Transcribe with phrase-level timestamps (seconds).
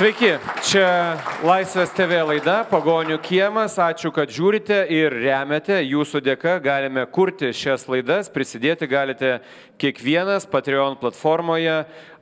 [0.00, 0.30] Sveiki,
[0.64, 3.74] čia Laisvės TV laida Pagonių kiemas.
[3.76, 5.76] Ačiū, kad žiūrite ir remiate.
[5.84, 9.34] Jūsų dėka galime kurti šias laidas, prisidėti galite
[9.76, 11.74] kiekvienas Patreon platformoje.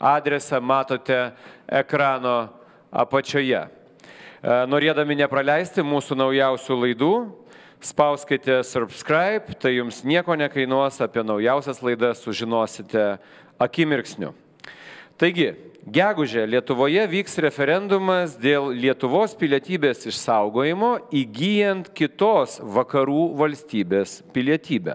[0.03, 1.21] Adresą matote
[1.71, 2.49] ekrano
[2.91, 3.62] apačioje.
[3.62, 3.71] E,
[4.75, 7.13] norėdami nepraleisti mūsų naujausių laidų,
[7.79, 13.07] spauskite subscribe, tai jums nieko nekainuos, apie naujausias laidas sužinosite
[13.63, 14.35] akimirksniu.
[15.19, 15.49] Taigi,
[15.91, 24.95] gegužė Lietuvoje vyks referendumas dėl Lietuvos pilietybės išsaugojimo įgyjant kitos vakarų valstybės pilietybę.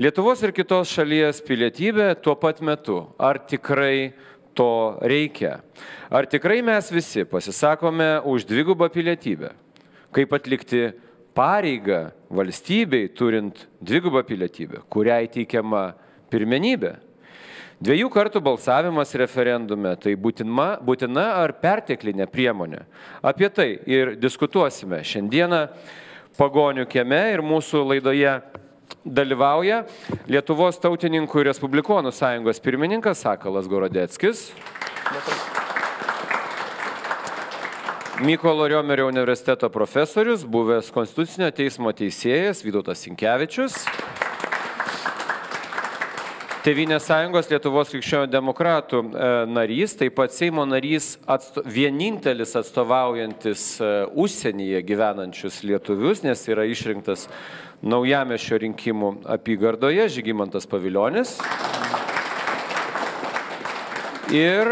[0.00, 3.02] Lietuvos ir kitos šalies pilietybė tuo pat metu.
[3.20, 4.14] Ar tikrai
[4.56, 5.58] to reikia?
[6.08, 9.52] Ar tikrai mes visi pasisakome už dvigubą pilietybę?
[10.16, 10.94] Kaip atlikti
[11.36, 15.90] pareigą valstybei turint dvigubą pilietybę, kuriai teikiama
[16.32, 16.96] pirmenybė?
[17.80, 22.82] Dviejų kartų balsavimas referendume tai būtina, būtina ar perteklinė priemonė.
[23.24, 25.62] Apie tai ir diskutuosime šiandieną
[26.36, 28.34] pagonių kieme ir mūsų laidoje
[29.00, 29.86] dalyvauja
[30.28, 34.50] Lietuvos tautininkų ir Respublikonų sąjungos pirmininkas Sakalas Gorodeckis.
[38.20, 43.86] Mykolo Riomerio universiteto profesorius, buvęs Konstitucinio teismo teisėjas Vytautas Sinkevičius.
[46.60, 53.88] Tevinės sąjungos Lietuvos krikščionių demokratų e, narys, taip pat Seimo narys, atsto, vienintelis atstovaujantis e,
[54.12, 57.30] užsienyje gyvenančius lietuvius, nes yra išrinktas
[57.80, 61.38] naujamešio rinkimų apygardoje Žygimantas Paviljonis.
[64.36, 64.68] Ir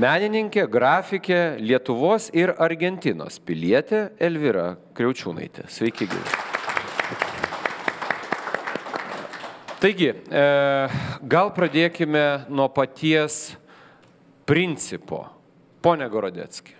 [0.00, 5.68] menininkė, grafikė Lietuvos ir Argentinos pilietė Elvira Kriaučiūnaitė.
[5.68, 6.47] Sveiki, gyvi.
[9.78, 10.44] Taigi, e,
[11.30, 13.52] gal pradėkime nuo paties
[14.42, 15.20] principo.
[15.78, 16.74] Pone Gorodecki,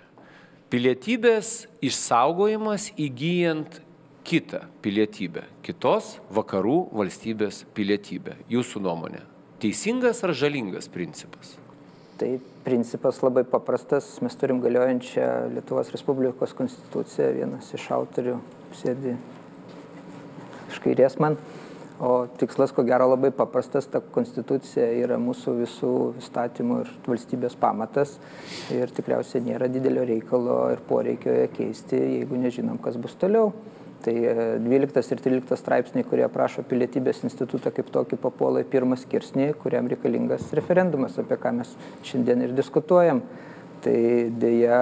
[0.66, 3.78] pilietybės išsaugojimas įgyjant
[4.26, 8.34] kitą pilietybę, kitos vakarų valstybės pilietybę.
[8.50, 9.22] Jūsų nuomonė,
[9.62, 11.54] teisingas ar žalingas principas?
[12.19, 12.32] Tai
[12.66, 14.10] principas labai paprastas.
[14.26, 17.31] Mes turim galiojančią Lietuvos Respublikos konstituciją.
[17.38, 18.41] Vienas iš autorių
[18.82, 19.14] sėdi
[20.66, 21.38] iš kairės man.
[21.98, 28.12] O tikslas, ko gero, labai paprastas, ta konstitucija yra mūsų visų įstatymų ir valstybės pamatas
[28.70, 33.50] ir tikriausiai nėra didelio reikalo ir poreikio ją keisti, jeigu nežinom, kas bus toliau.
[34.04, 38.94] Tai 12 e, ir 13 straipsniai, kurie prašo pilietybės institutą kaip tokį papuola į pirmą
[39.00, 41.72] skirsnį, kuriam reikalingas referendumas, apie ką mes
[42.06, 43.25] šiandien ir diskutuojam.
[43.82, 43.98] Tai
[44.38, 44.78] dėja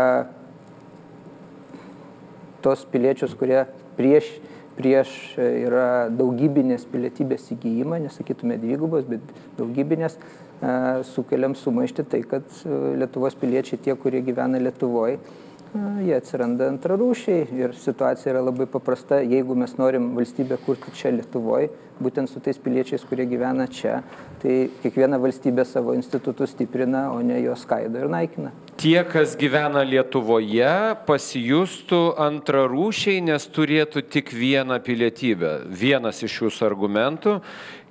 [2.61, 3.65] tos piliečius, kurie
[3.97, 4.29] prieš
[4.77, 5.11] prieš
[5.41, 9.25] e, yra daugybinės pilietybės įgyjimą, nesakytume dvigubos, bet
[9.59, 10.75] daugybinės, e,
[11.15, 15.21] sukeliam sumaišti tai, kad e, Lietuvos piliečiai, tie, kurie gyvena Lietuvoje,
[15.75, 19.19] jie atsiranda antrarūšiai ir situacija yra labai paprasta.
[19.25, 21.71] Jeigu mes norim valstybę kurti čia Lietuvoje,
[22.03, 24.01] būtent su tais piliečiais, kurie gyvena čia,
[24.43, 28.53] tai kiekviena valstybė savo institutus stiprina, o ne juos skaido ir naikina.
[28.81, 30.73] Tie, kas gyvena Lietuvoje,
[31.09, 35.59] pasijustų antrarūšiai, nes turėtų tik vieną pilietybę.
[35.73, 37.39] Vienas iš jūsų argumentų.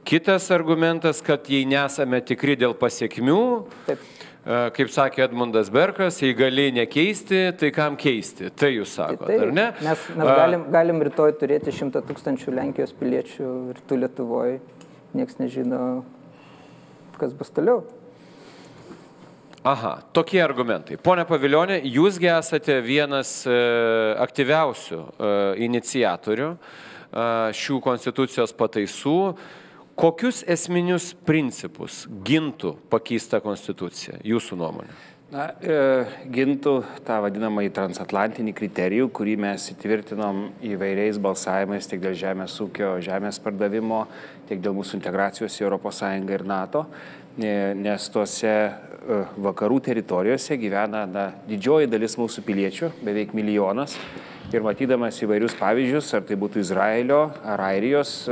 [0.06, 3.42] Kitas argumentas, kad jei nesame tikri dėl pasiekmių,
[3.88, 4.15] Taip E,
[4.46, 8.52] kaip sakė Edmundas Berkas, jei gali nekeisti, tai kam keisti?
[8.54, 9.66] Tai jūs sakote, tai, ar ne?
[9.82, 14.60] Mes, mes galim, galim rytoj turėti šimtą tūkstančių Lenkijos piliečių ir tu Lietuvoje,
[15.18, 15.82] nieks nežino,
[17.18, 17.82] kas bus toliau.
[19.66, 21.00] Aha, tokie argumentai.
[21.02, 23.56] Pone Paviljonė, jūsgi esate vienas e,
[24.22, 25.30] aktyviausių e,
[25.66, 26.58] iniciatorių e,
[27.58, 29.20] šių konstitucijos pataisų.
[29.34, 29.65] E,
[29.96, 34.92] Kokius esminius principus gintų pakeista konstitucija, jūsų nuomonė?
[35.32, 35.78] Na, e,
[36.36, 36.74] gintų
[37.08, 44.04] tą vadinamąjį transatlantinį kriterijų, kurį mes įtvirtinom įvairiais balsavimais tiek dėl žemės ūkio, žemės pardavimo,
[44.50, 46.86] tiek dėl mūsų integracijos į ES ir NATO,
[47.40, 53.96] e, nes tuose e, vakarų teritorijose gyvena na, didžioji dalis mūsų piliečių, beveik milijonas.
[54.54, 58.28] Ir matydamas įvairius pavyzdžius, ar tai būtų Izraelio ar Airijos,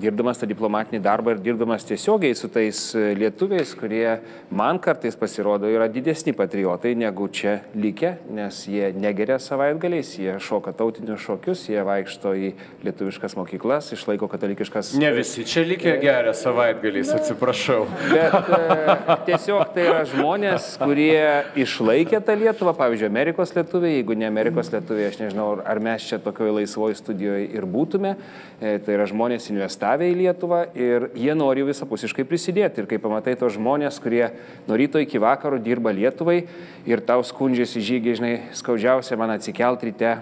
[0.00, 4.18] dirbdamas tą diplomatinį darbą ir dirbdamas tiesiogiai su tais e, lietuviais, kurie
[4.54, 10.74] man kartais pasirodo yra didesni patriotai negu čia likę, nes jie negeria savaitgaliais, jie šoka
[10.76, 12.52] tautinius šokius, jie vaikšto į
[12.86, 14.92] lietuviškas mokyklas, išlaiko katalikiškas.
[15.00, 17.86] Ne visi čia likę geria savaitgaliais, atsiprašau.
[18.12, 18.60] Bet e,
[19.30, 21.24] tiesiog tai yra žmonės, kurie
[21.66, 26.20] išlaikė tą Lietuvą, pavyzdžiui, Amerikos lietuviai, jeigu ne Amerikos lietuviai, aš nežinau, ar mes čia
[26.22, 28.16] tokioje laisvoje studijoje ir būtume,
[28.60, 32.82] e, tai yra žmonės investavę deportavę į Lietuvą ir jie nori visapusiškai prisidėti.
[32.82, 34.32] Ir kai pamatai tos žmonės, kurie
[34.66, 36.46] nuo ryto iki vakaro dirba Lietuvai
[36.86, 40.16] ir tau skundžiasi žygiai, žinai, skaudžiausia man atsikelt ryte,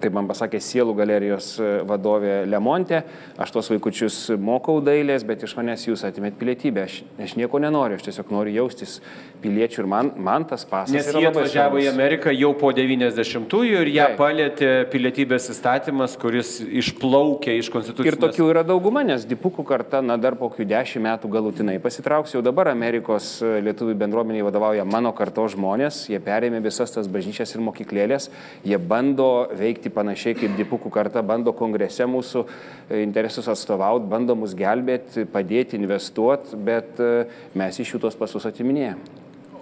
[0.00, 3.02] Taip man pasakė sielų galerijos e, vadovė Lemontė,
[3.40, 6.86] aš tos vaikučius mokau dailės, bet iš manęs jūs atimėt pilietybę.
[6.88, 8.98] Aš, aš nieko nenoriu, aš tiesiog noriu jaustis
[9.42, 10.94] piliečių ir man, man tas pasas.
[10.94, 14.16] Nes jie atvažiavo į Ameriką jau po 90-ųjų ir ją Taip.
[14.20, 18.16] palėtė pilietybės įstatymas, kuris išplaukė iš konstitucijos.
[18.16, 22.34] Ir tokių yra dauguma, nes dipukų karta, na dar po kokių dešimt metų galutinai pasitrauks.
[22.36, 27.52] Jau dabar Amerikos e, lietuvių bendruomeniai vadovauja mano karto žmonės, jie perėmė visas tas bažnyčias
[27.52, 28.30] ir mokyklėlės,
[28.64, 32.46] jie bando veikti elgti panašiai kaip dipukų karta, bando kongrese mūsų
[32.90, 38.46] e, interesus atstovauti, bando mus gelbėti, padėti, investuoti, bet e, mes iš jų tos pasus
[38.46, 39.18] atiminėjame.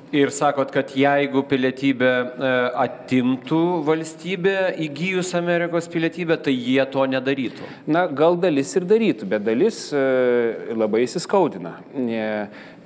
[0.09, 7.69] Ir sakot, kad jeigu pilietybę e, atimtų valstybė įgyjus Amerikos pilietybę, tai jie to nedarytų?
[7.87, 11.75] Na, gal dalis ir darytų, bet dalis labai įsiskaudina.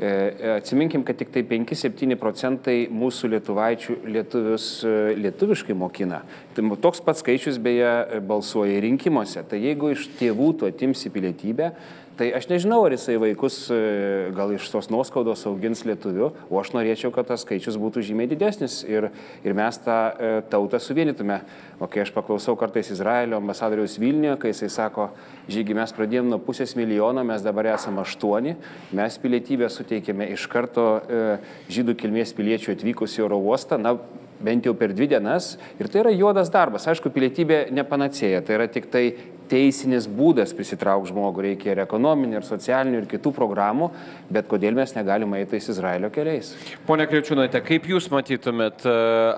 [0.01, 0.13] E,
[0.57, 4.69] atsiminkim, kad tik tai 5-7 procentai mūsų lietuvaičių lietuvius
[5.21, 6.23] lietuviškai mokina.
[6.57, 9.45] Tai toks pats skaičius beje balsuoja rinkimuose.
[9.49, 11.73] Tai jeigu iš tėvų tu atimsi pilietybę,
[12.13, 13.77] Tai aš nežinau, ar jisai vaikus e,
[14.37, 18.83] gal iš tos nuoskaudos augins lietuviu, o aš norėčiau, kad tas skaičius būtų žymiai didesnis
[18.85, 19.07] ir,
[19.41, 21.41] ir mes tą e, tautą suvienytume.
[21.81, 25.09] O kai aš paklausau kartais Izraelio ambasadoriaus Vilniuje, kai jisai sako,
[25.51, 28.57] žygi mes pradėjome nuo pusės milijono, mes dabar esame aštuoni,
[28.95, 31.23] mes pilietybę suteikėme iš karto e,
[31.73, 33.97] žydų kilmės piliečių atvykus į oro uostą, na,
[34.43, 35.57] bent jau per dvi dienas.
[35.81, 36.89] Ir tai yra juodas darbas.
[36.91, 39.05] Aišku, pilietybė nepanacėja, tai yra tik tai
[39.53, 43.91] teisinis būdas prisitraukti žmogų, reikia ir ekonominių, ir socialinių, ir kitų programų,
[44.33, 46.55] bet kodėl mes negalime eiti tais Izraelio keliais.
[46.89, 48.95] Pone Kriučiūnaite, kaip Jūs matytumėt, e,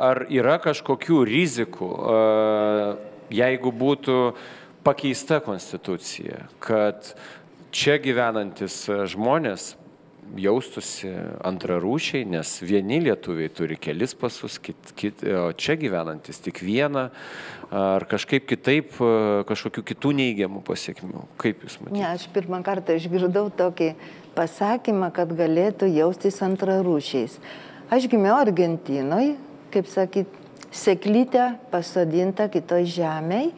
[0.09, 4.19] ar yra kažkokių rizikų, e, jeigu būtų
[4.85, 7.15] pakeista konstitucija, kad
[7.75, 8.85] čia gyvenantis
[9.15, 9.75] žmonės
[10.41, 11.11] jaustųsi
[11.45, 17.07] antrarūšiai, nes vieni lietuviai turi kelis pasus, kit, kit, o čia gyvenantis tik vieną,
[17.75, 18.97] ar kažkaip kitaip,
[19.49, 21.27] kažkokių kitų neigiamų pasiekmių.
[21.41, 21.99] Kaip Jūs matėte?
[21.99, 23.93] Ne, aš pirmą kartą išgirdau tokį
[24.35, 27.39] pasakymą, kad galėtų jaustis antrarūšiais.
[27.93, 29.37] Aš gimiau Argentinoje,
[29.75, 30.41] kaip sakyt,
[30.75, 33.53] seklytę pasodinta kitoj žemėje.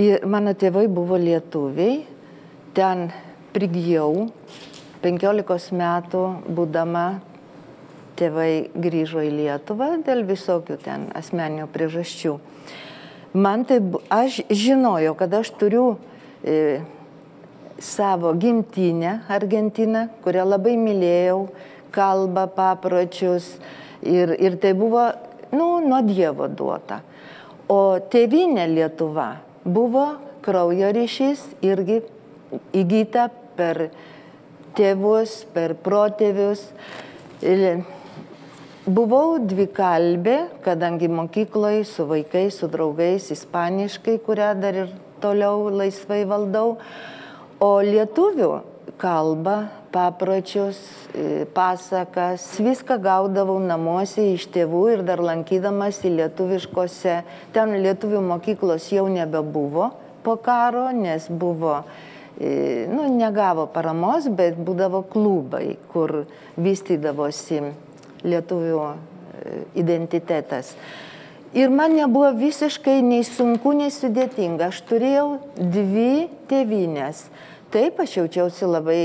[0.00, 1.98] Ir mano tėvai buvo lietuviai,
[2.72, 3.10] ten
[3.52, 4.30] prigijau,
[5.02, 6.20] 15 metų
[6.56, 7.02] būdama
[8.16, 12.32] tėvai grįžo į Lietuvą dėl visokių ten asmeninių priežasčių.
[13.44, 15.84] Man tai, aš žinojau, kad aš turiu
[16.40, 16.80] e,
[17.76, 21.44] savo gimtinę Argentiną, kurią labai mylėjau,
[21.92, 23.52] kalbą, papročius
[24.00, 25.10] ir, ir tai buvo,
[25.52, 27.02] nu, nuo Dievo duota.
[27.68, 29.28] O tėvinė Lietuva
[29.64, 30.06] buvo
[30.44, 32.00] kraujo ryšys irgi
[32.76, 33.28] įgyta
[33.58, 33.90] per
[34.78, 36.64] tėvus, per protėvius.
[38.90, 46.78] Buvau dvikalbė, kadangi mokykloje su vaikais, su draugais, ispaniškai, kurią dar ir toliau laisvai valdau.
[47.60, 48.50] O lietuvių
[49.00, 49.58] kalbą,
[49.92, 50.78] papročius,
[51.14, 57.16] e, pasakas, viską gaudavau namuose iš tėvų ir dar lankydamas į lietuviškose,
[57.54, 59.90] ten lietuvių mokyklos jau nebebuvo
[60.22, 61.82] po karo, nes buvo
[62.40, 66.24] nu, negavo paramos, bet būdavo klubai, kur
[66.56, 67.60] vystydavosi
[68.24, 70.72] lietuvių e, identitetas.
[71.56, 74.70] Ir man nebuvo visiškai nei sunku, nei sudėtinga.
[74.70, 75.26] Aš turėjau
[75.58, 77.24] dvi tėvynės.
[77.74, 79.02] Taip, aš jaučiausi labai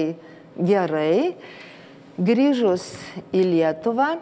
[0.58, 1.36] gerai.
[2.16, 2.94] Grįžus
[3.36, 4.16] į Lietuvą,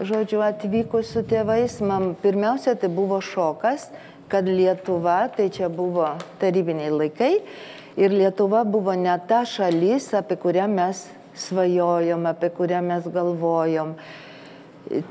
[0.00, 3.90] žodžiu, atvykus su tėvais, man pirmiausia tai buvo šokas,
[4.28, 7.34] kad Lietuva, tai čia buvo tarybiniai laikai,
[7.98, 11.00] Ir Lietuva buvo ne ta šalis, apie kurią mes
[11.34, 13.96] svajojom, apie kurią mes galvojom.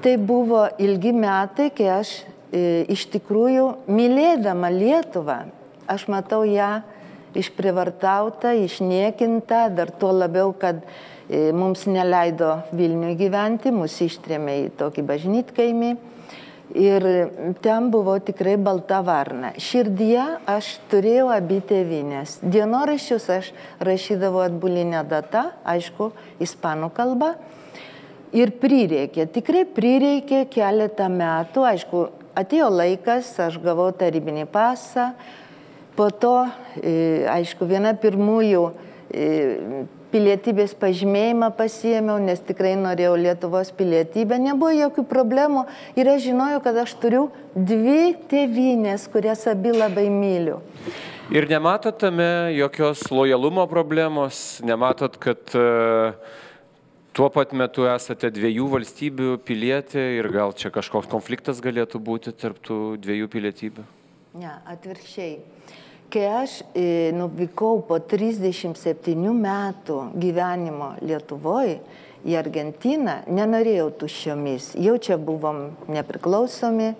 [0.03, 5.35] Tai buvo ilgi metai, kai aš e, iš tikrųjų mylėdama Lietuvą,
[5.83, 6.77] aš matau ją
[7.35, 15.07] išprivartautą, išniekintą, dar tuo labiau, kad e, mums neleido Vilniui gyventi, mus ištrėmė į tokį
[15.11, 15.95] bažnytkaimį.
[16.77, 17.03] Ir
[17.63, 19.53] ten buvo tikrai balta varna.
[19.55, 22.41] Širdyje aš turėjau abi tėvinės.
[22.43, 26.11] Dienoraščius aš rašydavau atbulinę datą, aišku,
[26.43, 27.37] ispanų kalba.
[28.35, 32.01] Ir prireikė, tikrai prireikė keletą metų, aišku,
[32.37, 35.13] atėjo laikas, aš gavau tarybinį pasą,
[35.97, 38.63] po to, e, aišku, viena pirmųjų
[39.09, 45.65] e, pilietybės pažymėjimą pasiėmiau, nes tikrai norėjau Lietuvos pilietybę, nebuvo jokių problemų
[45.99, 50.61] ir aš žinojau, kad aš turiu dvi tėvynės, kurias abi labai myliu.
[51.33, 56.15] Ir nematot tame jokios lojalumo problemos, nematot, kad uh,
[57.17, 62.77] tuo pat metu esate dviejų valstybių pilietė ir gal čia kažkoks konfliktas galėtų būti tarptų
[63.01, 63.85] dviejų pilietybių?
[64.37, 65.39] Ne, atvirkščiai.
[66.07, 71.81] Kai aš e, nuvykau po 37 metų gyvenimo Lietuvoje
[72.23, 76.93] į Argentiną, nenorėjau tuščiomis, jau čia buvom nepriklausomi.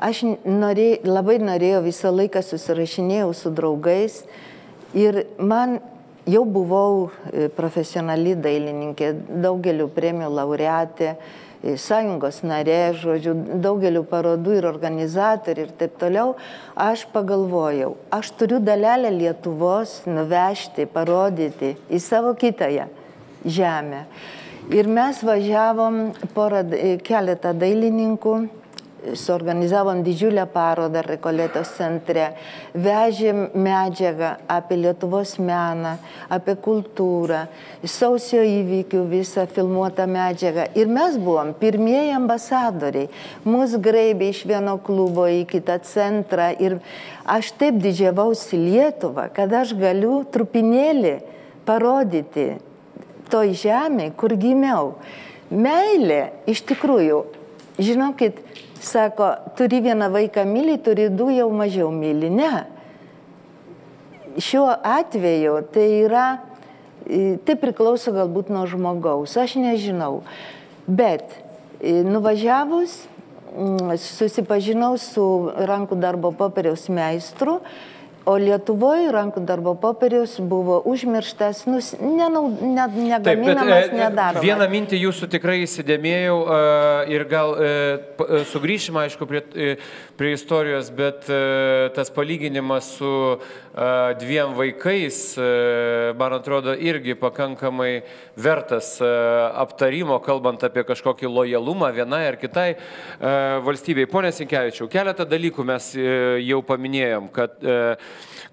[0.00, 4.22] Aš norė, labai norėjau visą laiką susirašinėjau su draugais.
[4.96, 5.76] Ir man
[6.24, 9.12] jau buvau e, profesionali dailininkė,
[9.44, 11.14] daugeliu premijų laureatė,
[11.80, 16.34] sąjungos narė, žodžiu, daugeliu parodų ir organizatorių ir taip toliau,
[16.76, 22.88] aš pagalvojau, aš turiu dalelę Lietuvos nuvežti, parodyti į savo kitąją
[23.44, 24.04] žemę.
[24.72, 26.62] Ir mes važiavom porą,
[27.04, 28.36] keletą dailininkų
[29.12, 32.30] suorganizavom didžiulę parodą Rekoletos centre,
[32.74, 35.96] vežėm medžiagą apie Lietuvos meną,
[36.32, 37.44] apie kultūrą,
[37.84, 40.70] sausio įvykių visą filmuotą medžiagą.
[40.78, 43.10] Ir mes buvom pirmieji ambasadoriai.
[43.44, 46.78] Mus graibė iš vieno klubo į kitą centrą ir
[47.24, 51.18] aš taip didžiavausi Lietuvą, kad aš galiu trupinėlį
[51.68, 52.54] parodyti
[53.32, 54.94] toj žemė, kur gimiau.
[55.54, 57.20] Meilė iš tikrųjų,
[57.78, 58.40] žinokit,
[58.84, 62.28] Sako, turi vieną vaiką myli, turi du jau mažiau myli.
[62.30, 62.66] Ne.
[64.36, 66.26] Šiuo atveju tai yra,
[67.46, 70.20] tai priklauso galbūt nuo žmogaus, aš nežinau.
[70.84, 71.32] Bet
[71.80, 72.98] nuvažiavus,
[74.02, 75.24] susipažinau su
[75.54, 77.60] rankų darbo popieriaus meistru
[78.24, 84.44] O Lietuvoje rankų darbo popierius buvo užmirštas, nus, nenau, ne, negaminamas, Taip, bet, e, nedaromas.
[84.44, 86.60] Vieną mintį jūsų tikrai įsidėmėjau e,
[87.12, 87.68] ir gal e,
[88.24, 89.76] e sugrįšime, aišku, prie, e,
[90.16, 91.42] prie istorijos, bet e,
[91.96, 93.63] tas palyginimas su e,
[94.18, 98.04] dviem vaikais, e, man atrodo, irgi pakankamai
[98.36, 99.08] vertas e,
[99.58, 102.78] aptarimo, kalbant apie kažkokį lojalumą vienai ar kitai e,
[103.66, 104.06] valstybei.
[104.06, 105.90] Pone Sinkevičiau, keletą dalykų mes
[106.44, 107.58] jau paminėjom, kad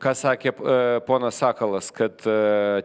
[0.02, 0.56] ką sakė
[1.06, 2.18] ponas Sakalas, kad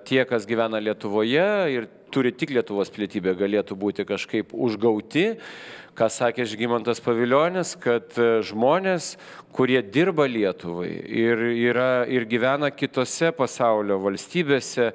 [0.05, 5.33] tie, kas gyvena Lietuvoje ir turi tik Lietuvos pilietybę, galėtų būti kažkaip užgauti,
[5.97, 9.15] ką sakė Žygimantas Paviljonis, kad e, žmonės,
[9.57, 14.93] kurie dirba Lietuvai ir, yra, ir gyvena kitose pasaulio valstybėse,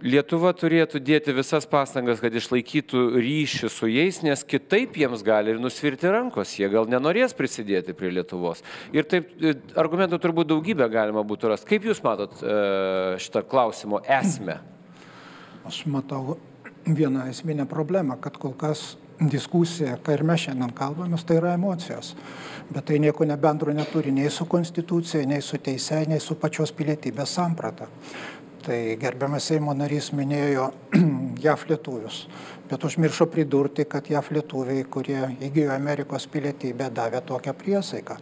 [0.00, 5.58] Lietuva turėtų dėti visas pastangas, kad išlaikytų ryšį su jais, nes kitaip jiems gali ir
[5.60, 8.62] nusvirti rankos, jie gal nenorės prisidėti prie Lietuvos.
[8.96, 11.68] Ir taip e, argumentų turbūt daugybę galima būtų rasti.
[11.74, 12.54] Kaip Jūs matot e,
[13.20, 14.60] šitą klausimo esmę?
[15.68, 16.38] Aš matau
[16.86, 18.94] vieną esminę problemą, kad kol kas
[19.28, 22.14] diskusija, ką ir mes šiandien kalbame, tai yra emocijos.
[22.70, 27.34] Bet tai nieko nebendro neturi nei su konstitucija, nei su teise, nei su pačios pilietybės
[27.36, 27.88] samprata.
[28.60, 30.66] Tai gerbiamas Seimo narys minėjo
[31.44, 32.18] JAF lietuvius,
[32.68, 38.18] bet užmiršo pridurti, kad JAF lietuviai, kurie įgyjo Amerikos pilietybę, davė tokią priesaiką.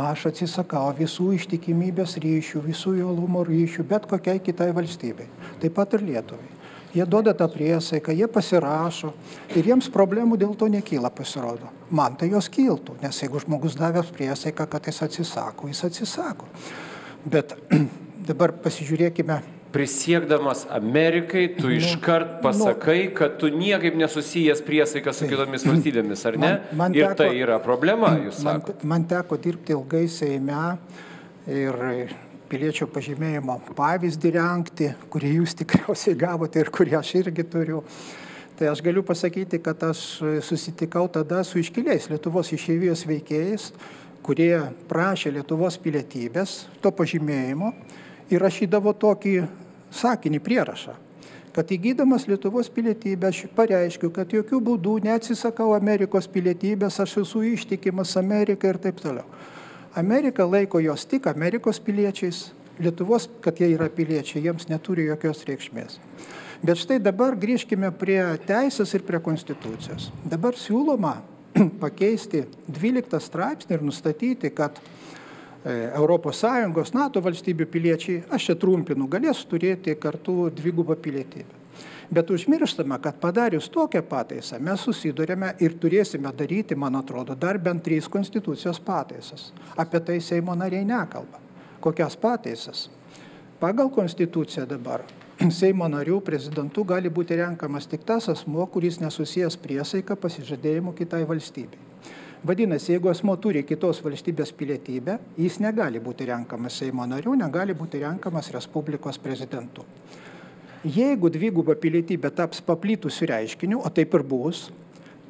[0.00, 5.28] Aš atsisakau visų ištikimybės ryšių, visų jolumo ryšių, bet kokiai kitai valstybei,
[5.60, 6.51] taip pat ir Lietuvai.
[6.92, 9.14] Jie duoda tą priesaiką, jie pasirašo
[9.56, 11.70] ir jiems problemų dėl to nekyla pasirodo.
[11.90, 16.50] Man tai jos kiltų, nes jeigu žmogus davęs priesaiką, kad jis atsisako, jis atsisako.
[17.24, 17.56] Bet
[18.28, 19.40] dabar pasižiūrėkime
[19.72, 22.40] prisiekdamas Amerikai, tu nu, iškart nu.
[22.44, 26.50] pasakai, nu, kad tu niekaip nesusijęs priesaiką su kitomis valstybėmis, ar ne?
[26.50, 28.84] Man, man ir teko, tai yra problema, jūs sakote.
[28.84, 30.60] Man, man teko dirbti ilgai Seime
[31.48, 31.80] ir
[32.52, 37.80] piliečio pažymėjimo pavyzdį renkti, kurį jūs tikriausiai gavote ir kurį aš irgi turiu.
[38.58, 43.70] Tai aš galiu pasakyti, kad aš susitikau tada su iškiliais Lietuvos išeivijos veikėjais,
[44.22, 44.52] kurie
[44.90, 47.72] prašė Lietuvos pilietybės, to pažymėjimo
[48.30, 49.32] ir rašydavo tokį
[50.02, 50.94] sakinį prierašą,
[51.56, 58.14] kad įgydamas Lietuvos pilietybę aš pareiškiu, kad jokių būdų neatsisakau Amerikos pilietybės, aš esu ištikimas
[58.20, 59.24] Amerikai ir taip toliau.
[59.94, 65.98] Amerika laiko jos tik Amerikos piliečiais, Lietuvos, kad jie yra piliečiai, jiems neturi jokios reikšmės.
[66.64, 70.08] Bet štai dabar grįžkime prie teisės ir prie konstitucijos.
[70.24, 71.18] Dabar siūloma
[71.84, 74.80] pakeisti 12 straipsnį ir nustatyti, kad
[75.62, 81.61] ES, NATO valstybių piliečiai, aš čia trumpinu, galės turėti kartu dvigubą pilietybę.
[82.12, 87.80] Bet užmirštame, kad padarius tokią pataisą mes susidurėme ir turėsime daryti, man atrodo, dar bent
[87.86, 89.46] trys konstitucijos pataisas.
[89.80, 91.40] Apie tai Seimo nariai nekalba.
[91.80, 92.90] Kokias pataisas?
[93.60, 95.06] Pagal konstituciją dabar
[95.60, 101.80] Seimo narių prezidentų gali būti renkamas tik tas asmo, kuris nesusijęs priesaika pasižadėjimu kitai valstybei.
[102.44, 108.04] Vadinasi, jeigu asmo turi kitos valstybės pilietybę, jis negali būti renkamas Seimo nariu, negali būti
[108.04, 109.88] renkamas Respublikos prezidentu.
[110.82, 114.64] Jeigu dviguba pilietybė taps paplytusiu reiškiniu, o taip ir bus,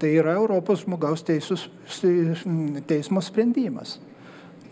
[0.00, 1.66] tai yra Europos žmogaus teisus,
[2.88, 3.99] teismo sprendimas.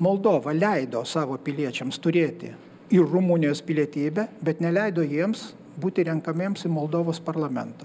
[0.01, 2.55] Moldova leido savo piliečiams turėti
[2.91, 7.85] ir Rumunijos pilietybę, bet neleido jiems būti renkamiems į Moldovos parlamentą.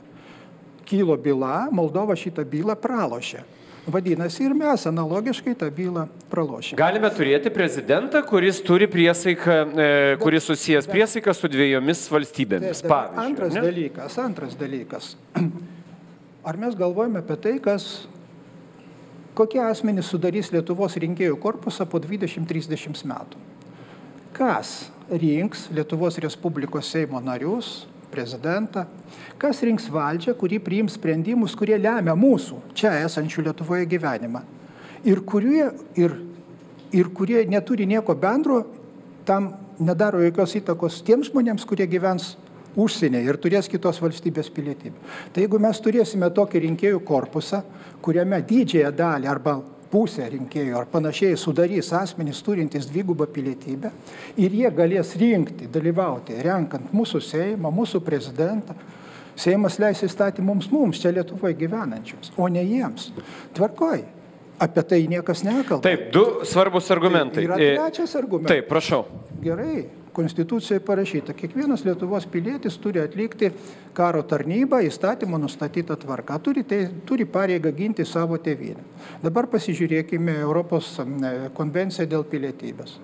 [0.88, 3.44] Kylo byla, Moldova šitą bylą pralošė.
[3.86, 6.78] Vadinasi, ir mes analogiškai tą bylą pralošėme.
[6.80, 9.90] Galime turėti prezidentą, kuris turi priesaiką, e,
[10.24, 12.82] kuris susijęs priesaiką su dviejomis valstybėmis.
[12.82, 13.22] Pavyzdžiui.
[13.26, 13.64] Antras ne?
[13.68, 15.12] dalykas, antras dalykas.
[16.50, 18.08] Ar mes galvojame apie tai, kas,
[19.38, 23.44] kokie asmenys sudarys Lietuvos rinkėjų korpusą po 20-30 metų?
[24.34, 27.86] Kas rinks Lietuvos Respublikos Seimo narius,
[28.16, 28.88] prezidentą,
[29.42, 34.46] kas rinks valdžią, kuri priims sprendimus, kurie lemia mūsų čia esančių Lietuvoje gyvenimą
[35.06, 36.18] ir kurie, ir,
[36.96, 38.64] ir kurie neturi nieko bendro,
[39.26, 42.34] tam nedaro jokios įtakos tiems žmonėms, kurie gyvens
[42.76, 44.98] užsienyje ir turės kitos valstybės pilietybę.
[45.34, 47.62] Tai jeigu mes turėsime tokį rinkėjų korpusą,
[48.04, 49.56] kuriame didžiąją dalį arba
[49.96, 53.94] pusę rinkėjų ar panašiai sudarys asmenys turintys dvigubą pilietybę
[54.36, 58.76] ir jie galės rinkti, dalyvauti, renkant mūsų Seimą, mūsų prezidentą.
[59.40, 63.10] Seimas leis įstatymams mums, čia Lietuvoje gyvenančiams, o ne jiems.
[63.56, 64.06] Tvarkoj.
[64.64, 65.84] Apie tai niekas nekalba.
[65.84, 67.42] Taip, du svarbus argumentai.
[67.42, 68.54] Tai yra E, trečias argumentas.
[68.54, 69.02] Taip, prašau.
[69.44, 69.82] Gerai,
[70.16, 73.50] Konstitucijoje parašyta, kiekvienas Lietuvos pilietis turi atlikti
[73.94, 78.86] karo tarnybą įstatymo nustatytą tvarką, turi, tai, turi pareigą ginti savo tėvynę.
[79.24, 80.94] Dabar pasižiūrėkime Europos
[81.58, 82.96] konvenciją dėl pilietybės.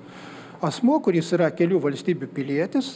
[0.64, 2.94] Asmo, kuris yra kelių valstybių pilietis,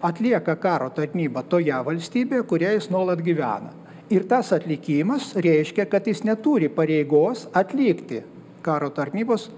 [0.00, 3.74] atlieka karo tarnybą toje valstybėje, kurioje jis nuolat gyvena.
[4.10, 8.24] Ir tas atlikimas reiškia, kad jis neturi pareigos atlikti
[8.64, 9.50] karo tarnybos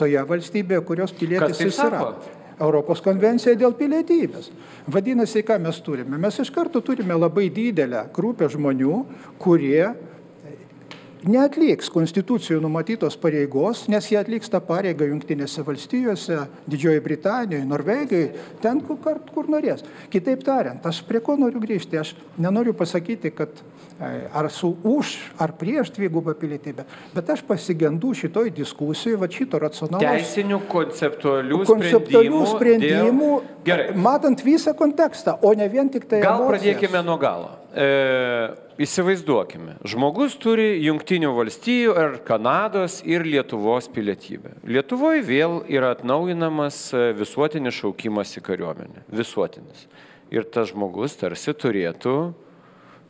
[0.00, 2.00] toje valstybėje, kurios pilietis jis yra.
[2.00, 2.40] sako?
[2.62, 4.50] Europos konvencija dėl pilietybės.
[4.92, 6.18] Vadinasi, ką mes turime?
[6.20, 9.02] Mes iš karto turime labai didelę grupę žmonių,
[9.42, 9.92] kurie
[11.28, 16.38] neatliks konstitucijų numatytos pareigos, nes jie atliks tą pareigą Junktinėse valstijose,
[16.70, 18.32] Didžiojoje Britanijoje, Norvegijoje,
[18.62, 18.98] ten, kur,
[19.34, 19.84] kur norės.
[20.12, 25.14] Kitaip tariant, aš prie ko noriu grįžti, aš nenoriu pasakyti, kad e, ar su už,
[25.42, 32.44] ar prieš dvigubą pilietybę, bet aš pasigendu šitoj diskusijoj, va šito racionalaus Teisinių konceptualių, konceptualių
[32.54, 32.54] sprendimų.
[32.56, 33.32] sprendimų,
[33.62, 33.84] Dėl...
[34.02, 36.22] Matant visą kontekstą, o ne vien tik tai...
[36.24, 36.56] Gal emocijas.
[36.56, 37.52] pradėkime nuo galo.
[37.72, 37.86] E,
[38.82, 44.56] įsivaizduokime, žmogus turi Junktinių valstijų ar Kanados ir Lietuvos pilietybę.
[44.66, 49.04] Lietuvoje vėl yra atnaujinamas e, visuotinis šaukimas į kariuomenę.
[49.12, 49.86] Visuotinis.
[50.32, 52.16] Ir tas žmogus tarsi turėtų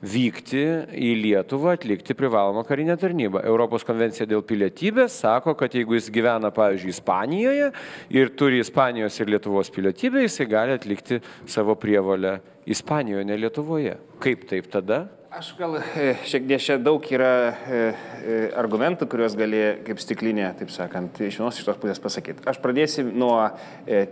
[0.03, 0.63] vykti
[0.99, 3.45] į Lietuvą atlikti privalomą karinę tarnybą.
[3.47, 7.71] Europos konvencija dėl pilietybės sako, kad jeigu jis gyvena, pavyzdžiui, Ispanijoje
[8.19, 13.97] ir turi Ispanijos ir Lietuvos pilietybę, jisai gali atlikti savo prievalę Ispanijoje, ne Lietuvoje.
[14.23, 15.05] Kaip taip tada?
[15.33, 17.77] Aš gal e, šiek tiek čia daug yra e,
[18.21, 22.45] e, argumentų, kuriuos gali kaip stiklinė, taip sakant, iš vienos iš tos pusės pasakyti.
[22.53, 23.38] Aš pradėsiu nuo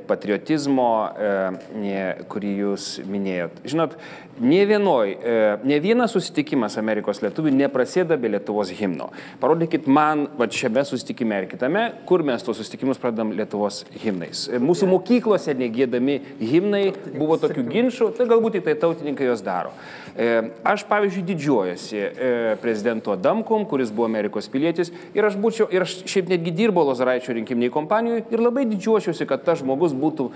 [0.08, 0.88] patriotizmo,
[2.32, 3.60] kurį jūs minėjot.
[3.68, 3.98] Žinot,
[4.40, 5.14] ne, vienoj,
[5.64, 9.10] ne vienas susitikimas Amerikos lietuvių neprasideda be Lietuvos himno.
[9.40, 14.46] Parodykit man, va šiame susitikime ir kitame, kur mes tuos susitikimus pradedam Lietuvos himnais.
[14.60, 19.74] Mūsų mokyklose negėdami himnai buvo tokių ginčių, tai galbūt tai tautininkai jos daro.
[20.66, 22.00] Aš, pavyzdžiui, didžiuojasi
[22.62, 27.36] prezidentu Adamkom, kuris buvo Amerikos pilietis, ir aš būčiau, ir aš šiaip netgi dirbau Lozaraičio
[27.36, 30.30] rinkiminiai kompanijoje ir labai didžiuočiausi, kad tas žmogus būtų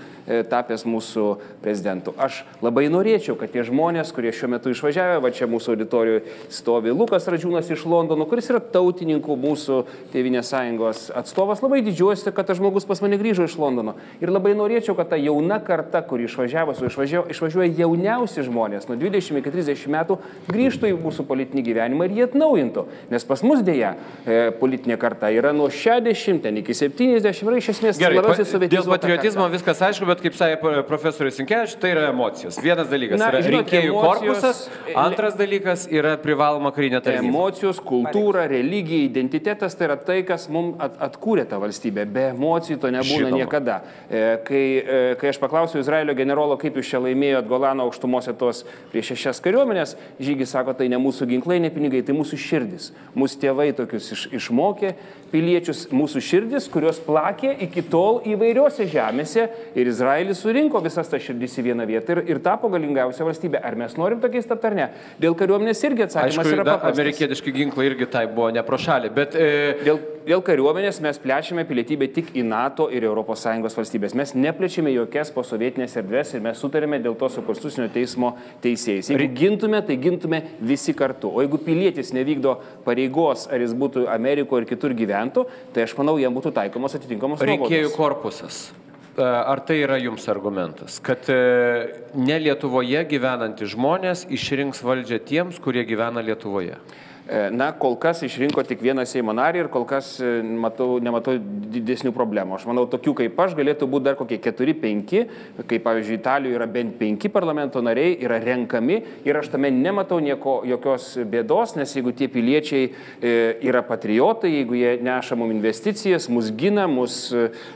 [0.51, 1.25] tapęs mūsų
[1.63, 2.13] prezidentu.
[2.15, 6.93] Aš labai norėčiau, kad tie žmonės, kurie šiuo metu išvažiavę, va čia mūsų auditorijoje stovi
[6.95, 9.81] Lukas Radžiūnas iš Londono, kuris yra tautininkų mūsų
[10.13, 13.95] Tevinės sąjungos atstovas, labai didžiuojuosi, kad tas žmogus pas mane grįžo iš Londono.
[14.23, 19.41] Ir labai norėčiau, kad ta jauna karta, kuri išvažiavo, išvažiavo, išvažiuoja jauniausi žmonės nuo 20
[19.41, 22.85] iki 30 metų, grįžtų į mūsų politinį gyvenimą ir jį atnaujintų.
[23.11, 27.69] Nes pas mus dėja e, politinė karta yra nuo 60 ten iki 70 ir iš
[27.75, 29.55] esmės Gerai, labiausiai dėl sovietizuota patriotizmo karta.
[29.55, 32.59] viskas aišku, bet kaip sakė profesorius Sinkevičius, tai yra emocijos.
[32.63, 37.29] Vienas dalykas Na, yra žinot, rinkėjų emocijos- korpusas, antras dalykas yra privaloma karinė tarnyba.
[37.29, 42.05] Emocijos, kultūra, religija, identitetas tai yra tai, kas mums at, atkūrė tą valstybę.
[42.05, 43.39] Be emocijų to nebūna Žinoma.
[43.43, 43.81] niekada.
[44.09, 48.63] E, kai, e, kai aš paklausiau Izraelio generolo, kaip jūs čia laimėjot Golano aukštumose tos
[48.91, 52.91] prieš šešias kariuomenės, žygis sako, tai ne mūsų ginklai, ne pinigai, tai mūsų širdis.
[53.15, 54.95] Mūsų tėvai tokius iš, išmokė,
[55.35, 61.59] piliečius mūsų širdis, kurios plakė iki tol įvairiose žemėse ir Izraelis surinko visas tas širdis
[61.59, 63.59] į vieną vietą ir, ir tapo galingiausia valstybė.
[63.65, 64.89] Ar mes norim tokiais tapti ar ne?
[65.21, 66.99] Dėl kariuomenės irgi atsakymas Aišku, yra paprastas.
[66.99, 69.35] amerikietiški ginklai irgi tai buvo ne pro šalį, bet...
[69.35, 69.53] E,
[69.85, 74.15] Dėl dėl kariuomenės mes plečiame pilietybę tik į NATO ir ES valstybės.
[74.17, 79.11] Mes neplečiame jokias posovietinės erdvės ir mes sutarėme dėl to su Konstitucinio teismo teisėjais.
[79.13, 81.29] Jeigu gintume, tai gintume visi kartu.
[81.29, 82.55] O jeigu pilietis nevykdo
[82.87, 84.95] pareigos, ar jis būtų Amerikoje ar kitur
[85.25, 88.71] gyventų, tai aš manau, jam būtų taikomos atitinkamos Rinkėjų korpusas.
[89.17, 95.59] E, ar tai yra jums argumentas, kad e, ne Lietuvoje gyvenantys žmonės išrinks valdžią tiems,
[95.59, 96.77] kurie gyvena Lietuvoje?
[97.25, 101.33] E, na, kol kas išrinko tik vieną Seimo narį ir kol kas e, matau, nematau
[101.73, 102.59] didesnių problemų.
[102.59, 105.23] Aš manau, tokių kaip aš galėtų būti dar kokie 4-5,
[105.65, 110.59] kaip pavyzdžiui Italijoje yra bent 5 parlamento nariai, yra renkami ir aš tame nematau nieko,
[110.69, 113.33] jokios bėdos, nes jeigu tie piliečiai e,
[113.71, 117.17] yra patriotai, jeigu jie neša mum investicijas, mus gina, mus...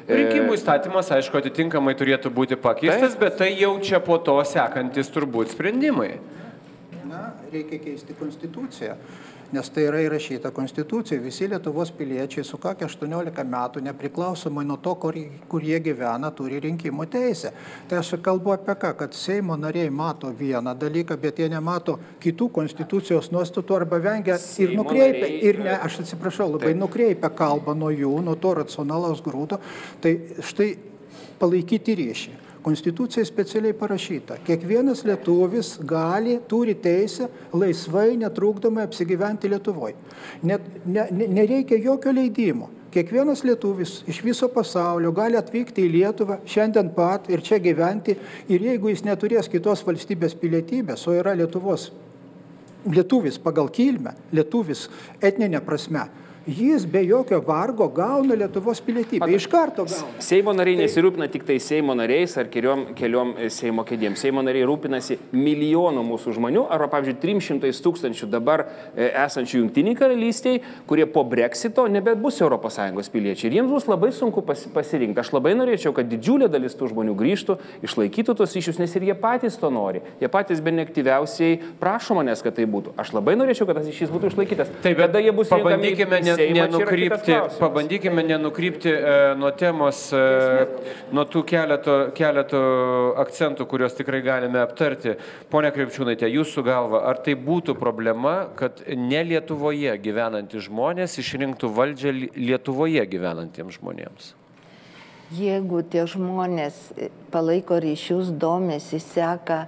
[0.10, 3.24] Rinkimų įstatymas, aišku, atitinkamai turėtų būti pakeistas, tai?
[3.26, 6.20] bet tai jau čia po to sekantis turbūt sprendimai.
[7.10, 8.94] Na, reikia keisti konstituciją
[9.56, 11.22] nes tai yra įrašyta Konstitucijoje.
[11.24, 15.18] Visi Lietuvos piliečiai sukakę 18 metų, nepriklausomai nuo to, kur,
[15.52, 17.54] kur jie gyvena, turi rinkimų teisę.
[17.90, 22.50] Tai aš kalbu apie ką, kad Seimo nariai mato vieną dalyką, bet jie nemato kitų
[22.60, 26.84] Konstitucijos nuostatų arba vengia Seimo ir nukreipia, nariai, ir ne, aš atsiprašau, labai taip.
[26.84, 29.62] nukreipia kalbą nuo jų, nuo to racionalaus grūdo.
[30.04, 30.14] Tai
[30.46, 30.74] štai
[31.40, 32.38] palaikyti ryšį.
[32.63, 34.36] Konstitucija specialiai parašyta.
[34.43, 39.95] Kiekvienas lietuvis gali, turi teisę laisvai, netrukdomai apsigyventi Lietuvoje.
[40.43, 42.69] Net, ne, nereikia jokio leidimo.
[42.91, 48.17] Kiekvienas lietuvis iš viso pasaulio gali atvykti į Lietuvą šiandien pat ir čia gyventi.
[48.50, 51.91] Ir jeigu jis neturės kitos valstybės pilietybės, o yra Lietuvos
[52.89, 54.88] lietuvis pagal kilmę, lietuvis
[55.22, 56.08] etninė prasme,
[56.50, 59.28] jis be jokio vargo gauna Lietuvos pilietybę.
[59.36, 60.22] Iš karto gauna.
[60.24, 60.86] Seimo nariai tai...
[60.88, 64.18] nesirūpina tik tai Seimo nariais ar keliom, keliom e, Seimo kėdėm.
[64.20, 70.64] Seimo nariai rūpinasi milijonų mūsų žmonių, arba, pavyzdžiui, 300 tūkstančių dabar e, esančių jungtiniai karalystiai,
[70.90, 73.50] kurie po breksito nebebus ES piliečiai.
[73.50, 75.20] Ir jiems bus labai sunku pasirinkti.
[75.20, 79.16] Aš labai norėčiau, kad didžiulė dalis tų žmonių grįžtų, išlaikytų tos ryšius, nes ir jie
[79.20, 80.02] patys to nori.
[80.22, 82.96] Jie patys be neaktyviausiai prašo manęs, kad tai būtų.
[83.00, 84.72] Aš labai norėčiau, kad tas ryšys būtų išlaikytas.
[84.84, 90.23] Taip, bet jie bus pabandykime ne, nenukrypti, pabandykime nenukrypti e, nuo temos, e,
[91.15, 92.62] nuo tų keleto, keleto
[93.23, 95.15] akcentų, kuriuos tikrai galime aptarti.
[95.52, 102.15] Pone Kripčiūnaitė, jūsų galva, ar tai būtų problema, kad ne Lietuvoje gyvenantys žmonės išrinktų valdžią
[102.36, 104.34] Lietuvoje gyvenantiems žmonėms?
[105.38, 106.78] Jeigu tie žmonės
[107.30, 109.67] palaiko ryšius, domėsi, seka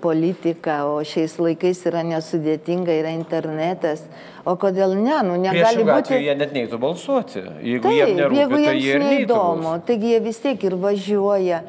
[0.00, 4.04] politiką, o šiais laikais yra nesudėtinga, yra internetas,
[4.48, 5.96] o kodėl ne, nu negali būti.
[5.98, 10.14] Atveju jie net neįtų balsuoti, jeigu Taip, jiems nerūpi, jeigu jiems tai jie neįdomu, taigi
[10.14, 11.60] jie vis tiek ir važiuoja.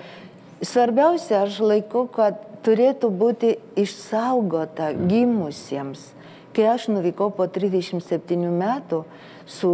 [0.59, 6.13] Svarbiausia, aš laikau, kad turėtų būti išsaugota gimusiems.
[6.55, 9.03] Kai aš nuvykau po 37 metų,
[9.49, 9.71] su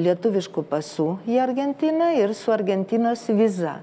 [0.00, 3.78] lietuvišku pasu į Argentiną ir su Argentinos viza.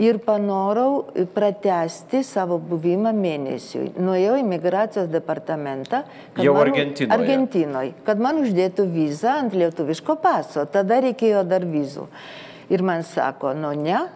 [0.00, 1.02] Ir panorau
[1.34, 3.90] pratesti savo buvimą mėnesiui.
[4.00, 6.00] Nuėjau į migracijos departamentą.
[6.40, 7.18] Jau man, Argentinoje.
[7.18, 7.92] Argentinoje.
[8.06, 10.64] Kad man uždėtų vizą ant lietuviško paso.
[10.64, 12.06] Tada reikėjo dar vizų.
[12.72, 14.06] Ir man sako, nu ne,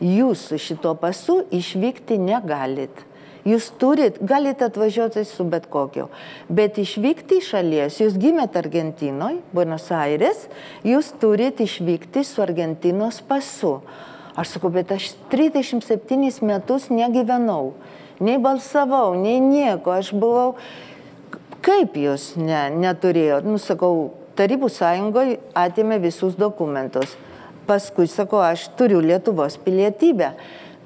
[0.00, 3.04] jūs su šito pasu išvykti negalit.
[3.48, 6.08] Jūs turit, galite atvažiuoti su bet kokiu,
[6.52, 10.48] bet išvykti iš šalies, jūs gimėt Argentinoje, Buenos Aires,
[10.84, 13.78] jūs turit išvykti su Argentinos pasu.
[14.38, 17.72] Aš sakau, bet aš 37 metus negyvenau,
[18.22, 20.52] nei balsavau, nei nieko, aš buvau,
[21.64, 27.16] kaip jūs ne, neturėjot, nusakau, Tarybų sąjungoje atėmė visus dokumentus.
[27.66, 30.28] Paskui sakau, aš turiu Lietuvos pilietybę.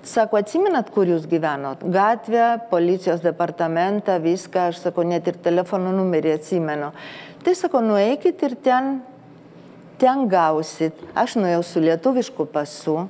[0.09, 1.85] Sako, atsiminat, kur jūs gyvenot?
[1.85, 6.88] Gatvę, policijos departamentą, viską, aš sakau, net ir telefono numerį atsimenu.
[7.45, 8.97] Tai sako, nueikit ir ten,
[10.01, 11.05] ten gausit.
[11.12, 13.03] Aš nuėjau su lietuvišku pasu,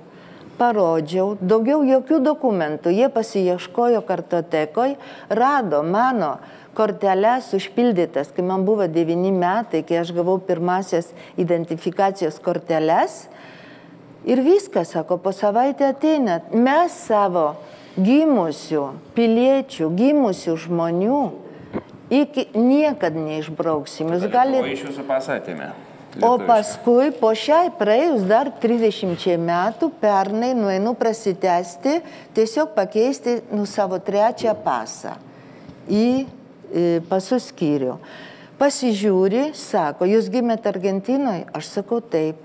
[0.58, 2.92] parodžiau, daugiau jokių dokumentų.
[2.94, 4.96] Jie pasieškojo kartotekoj,
[5.28, 6.36] rado mano
[6.76, 13.26] korteles užpildytas, kai man buvo 9 metai, kai aš gavau pirmasias identifikacijos korteles
[14.24, 16.38] Ir viskas, sako, po savaitę ateina.
[16.54, 17.56] Mes savo
[17.98, 18.84] gimusių
[19.16, 21.22] piliečių, gimusių žmonių
[22.12, 24.12] iki niekad neišbrauksim.
[24.14, 24.76] Jūs galite.
[24.76, 25.72] Iš jūsų pasatėme.
[26.20, 32.02] O paskui po šiai praėjus dar 30 metų pernai nueinu prasitesti,
[32.36, 35.14] tiesiog pakeisti nu, savo trečią pasą
[35.88, 36.04] į
[37.08, 37.96] pasų skyrių.
[38.60, 41.46] Pasižiūri, sako, jūs gimėte Argentinoje?
[41.56, 42.36] Aš sakau taip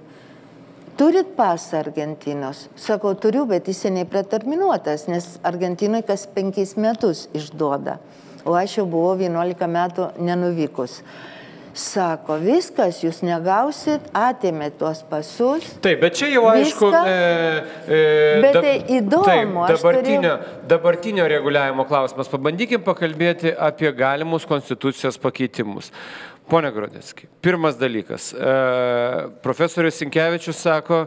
[0.97, 2.69] turit pasą Argentinos?
[2.79, 7.99] Sakau, turiu, bet jis seniai preterminuotas, nes Argentinoje kas penkis metus išduoda.
[8.47, 11.01] O aš jau buvau 11 metų nenuvykus.
[11.79, 15.65] Sako, viskas, jūs negausit, atėmė tuos pasus.
[15.83, 16.89] Taip, bet čia jau aišku.
[16.91, 17.03] Viską.
[17.07, 18.01] E, e,
[18.43, 20.33] Bet tai įdomu, Taip, dabartinio,
[20.69, 22.31] dabartinio reguliavimo klausimas.
[22.31, 25.91] Pabandykim pakalbėti apie galimus konstitucijos pakeitimus.
[26.47, 28.29] Pone Grodėski, pirmas dalykas.
[28.33, 28.53] E,
[29.43, 31.05] profesorius Sinkevičius sako,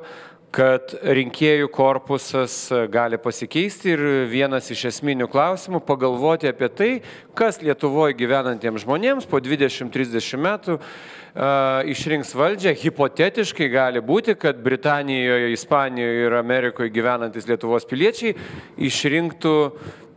[0.54, 2.54] kad rinkėjų korpusas
[2.90, 6.90] gali pasikeisti ir vienas iš esminių klausimų pagalvoti apie tai,
[7.38, 10.84] kas Lietuvoje gyvenantiems žmonėms po 20-30 metų uh,
[11.86, 12.74] išrinks valdžią.
[12.82, 18.34] Hipotetiškai gali būti, kad Britanijoje, Ispanijoje ir Amerikoje gyvenantis Lietuvos piliečiai
[18.90, 19.56] išrinktų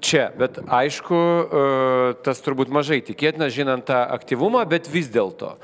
[0.03, 0.27] čia.
[0.35, 1.21] Bet aišku,
[2.25, 5.55] tas turbūt mažai tikėtina, žinant tą aktyvumą, bet vis dėlto.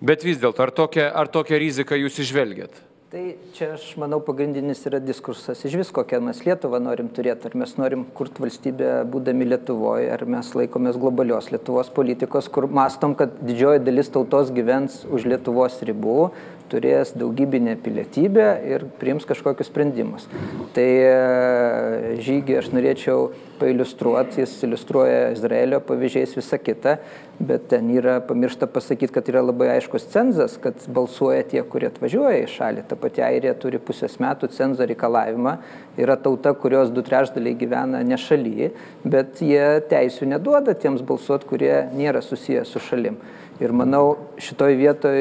[0.00, 2.93] Bet vis dėlto, ar tokią, riziką jūs išvelgiat?
[3.14, 7.46] Tai čia aš manau pagrindinis yra diskursas iš vis, kokią mes Lietuvą norim turėti.
[7.46, 13.14] Ar mes norim kurti valstybę būdami Lietuvoje, ar mes laikomės globalios Lietuvos politikos, kur mastom,
[13.14, 16.32] kad didžioji dalis tautos gyvens už Lietuvos ribų,
[16.72, 20.28] turės daugybinę pilietybę ir priims kažkokius sprendimus.
[20.76, 23.28] Tai e, žygį aš norėčiau
[23.60, 26.96] pailustruoti, jis iliustruoja Izraelio pavyzdžiais visą kitą,
[27.38, 32.42] bet ten yra pamiršta pasakyti, kad yra labai aiškus cenzas, kad balsuoja tie, kurie atvažiuoja
[32.44, 32.84] į šalį.
[32.90, 35.56] Ta pati Airija turi pusės metų cenzo reikalavimą,
[36.00, 38.72] yra tauta, kurios du trešdaliai gyvena ne šalyje,
[39.06, 43.18] bet jie teisų neduoda tiems balsuoti, kurie nėra susiję su šalim.
[43.64, 45.18] Ir manau, šitoj vietoj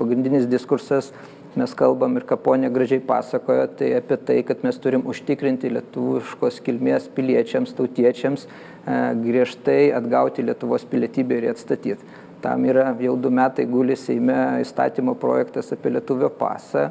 [0.00, 1.12] pagrindinis diskursas,
[1.54, 6.58] mes kalbam ir ką ponė gražiai pasakojo, tai apie tai, kad mes turim užtikrinti lietuviškos
[6.66, 12.02] kilmės piliečiams, tautiečiams, e, griežtai atgauti Lietuvos pilietybę ir atstatyti.
[12.42, 16.90] Tam yra jau du metai guli Seime įstatymo projektas apie lietuvio pasą.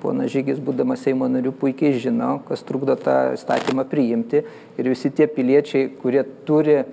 [0.00, 4.44] Pona Žygis, būdamas Seimo nariu, puikiai žino, kas trukdo tą įstatymą priimti.
[4.78, 6.84] Ir visi tie piliečiai, kurie turi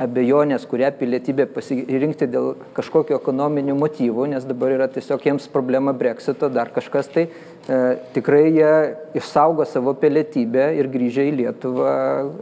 [0.00, 6.48] abejonės, kurią pilietybę pasirinkti dėl kažkokio ekonominių motyvų, nes dabar yra tiesiog jiems problema breksito,
[6.52, 7.80] dar kažkas tai, e,
[8.14, 8.72] tikrai jie
[9.20, 11.94] išsaugo savo pilietybę ir grįžę į Lietuvą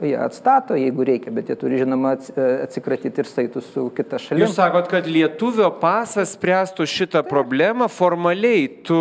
[0.06, 4.46] ją atstato, jeigu reikia, bet jie turi žinoma e, atsikratyti ir saitų su kita šalimi.
[4.46, 8.68] Jūs sakot, kad lietuvio pasas spręstų šitą problemą formaliai.
[8.86, 9.00] Tu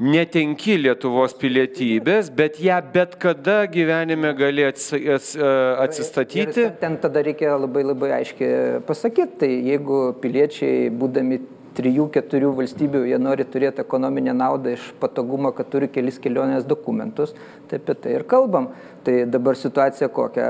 [0.00, 6.40] netenki Lietuvos pilietybės, bet ją bet kada gyvenime gali atsistatyti.
[6.64, 11.40] Ir ten tada reikia labai labai aiškiai pasakyti, tai jeigu piliečiai būdami
[11.76, 17.34] trijų, keturių valstybių jie nori turėti ekonominę naudą iš patogumo, kad turi kelis kelionės dokumentus,
[17.70, 18.70] tai apie tai ir kalbam.
[19.04, 20.46] Tai dabar situacija kokia,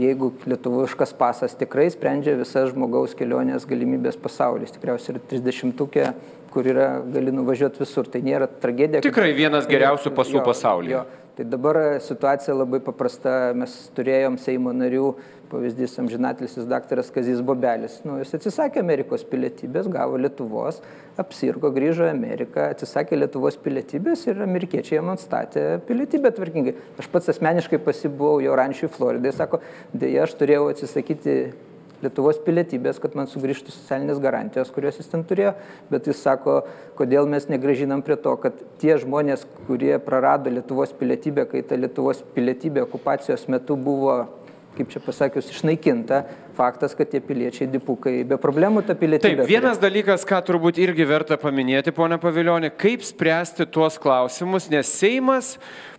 [0.00, 6.08] jeigu lietuviškas pasas tikrai sprendžia visas žmogaus kelionės galimybės pasaulis, tikriausiai ir 30-ukė
[6.52, 8.08] kur yra, gali nuvažiuoti visur.
[8.12, 9.02] Tai nėra tragedija.
[9.04, 10.98] Tikrai vienas geriausių pasų jo, pasaulyje.
[10.98, 11.21] Jo.
[11.32, 13.54] Tai dabar situacija labai paprasta.
[13.56, 15.14] Mes turėjom Seimo narių,
[15.48, 17.98] pavyzdys amžinatlisis daktaras Kazis Bobelis.
[18.04, 20.82] Nu, jis atsisakė Amerikos pilietybės, gavo Lietuvos,
[21.20, 26.76] apsirgo, grįžo į Ameriką, atsisakė Lietuvos pilietybės ir amerikiečiai jam atstatė pilietybę tvarkingai.
[27.00, 29.64] Aš pats asmeniškai pasibuvau jo rančiui Floridai, sako,
[29.96, 31.38] dėja aš turėjau atsisakyti
[32.02, 35.54] Lietuvos pilietybės, kad man sugrįžtų socialinės garantijos, kurios jis ten turėjo,
[35.90, 36.60] bet jis sako,
[36.98, 42.24] kodėl mes negražinam prie to, kad tie žmonės, kurie prarado Lietuvos pilietybę, kai ta Lietuvos
[42.34, 44.20] pilietybė okupacijos metu buvo
[44.76, 46.22] kaip čia pasakius, išnaikinta.
[46.56, 49.44] Faktas, kad tie piliečiai dipukai be problemų tą pilietybę.
[49.44, 54.90] Taip, vienas dalykas, ką turbūt irgi verta paminėti, ponia Paviljonė, kaip spręsti tuos klausimus, nes
[54.92, 55.54] Seimas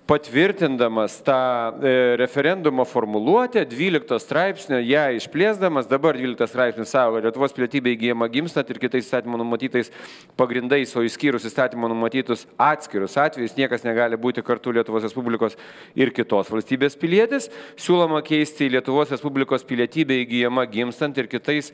[0.07, 1.33] patvirtindamas tą
[1.79, 8.67] e, referendumo formuluotę, 12 straipsnio, ją išplėsdamas, dabar 12 straipsnis savo, Lietuvos pilietybė įgyjama gimstat
[8.73, 9.93] ir kitais įstatymo numatytais
[10.39, 15.55] pagrindais, o išskyrus įstatymo numatytus atskirus atvejus, niekas negali būti kartu Lietuvos Respublikos
[15.95, 17.47] ir kitos valstybės pilietis,
[17.79, 21.71] siūloma keisti Lietuvos Respublikos pilietybė įgyjama gimstant ir kitais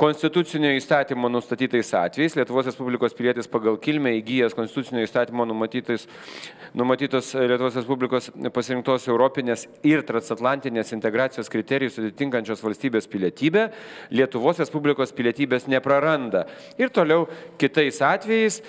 [0.00, 6.06] Konstitucinio įstatymo nustatytais atvejais Lietuvos Respublikos pilietis pagal kilmę įgyjęs konstitucinio įstatymo numatytos
[6.72, 13.66] Lietuvos Respublikos pasirinktos Europinės ir transatlantinės integracijos kriterijus atitinkančios valstybės pilietybę,
[14.16, 16.46] Lietuvos Respublikos pilietybės nepraranda.
[16.80, 17.28] Ir toliau
[17.60, 18.62] kitais atvejais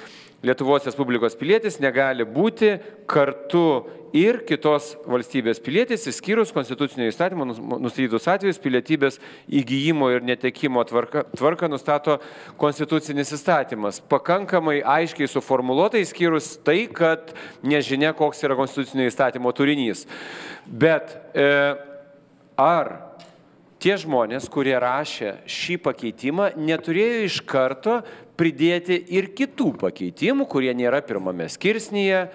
[0.44, 2.76] Lietuvos Respublikos pilietis negali būti
[3.08, 3.65] kartu
[4.15, 9.19] ir kitos valstybės pilietis, išskyrus konstitucinio įstatymo nustatytus atvejus, pilietybės
[9.62, 12.17] įgyjimo ir netekimo tvarka, tvarka nustato
[12.62, 14.02] konstitucinis įstatymas.
[14.12, 20.06] Pakankamai aiškiai suformuoluotai, išskyrus tai, kad nežinia, koks yra konstitucinio įstatymo turinys.
[20.67, 21.47] Bet e,
[22.60, 22.93] ar
[23.82, 28.02] tie žmonės, kurie rašė šį pakeitimą, neturėjo iš karto
[28.38, 32.28] pridėti ir kitų pakeitimų, kurie nėra pirmame skirsnyje.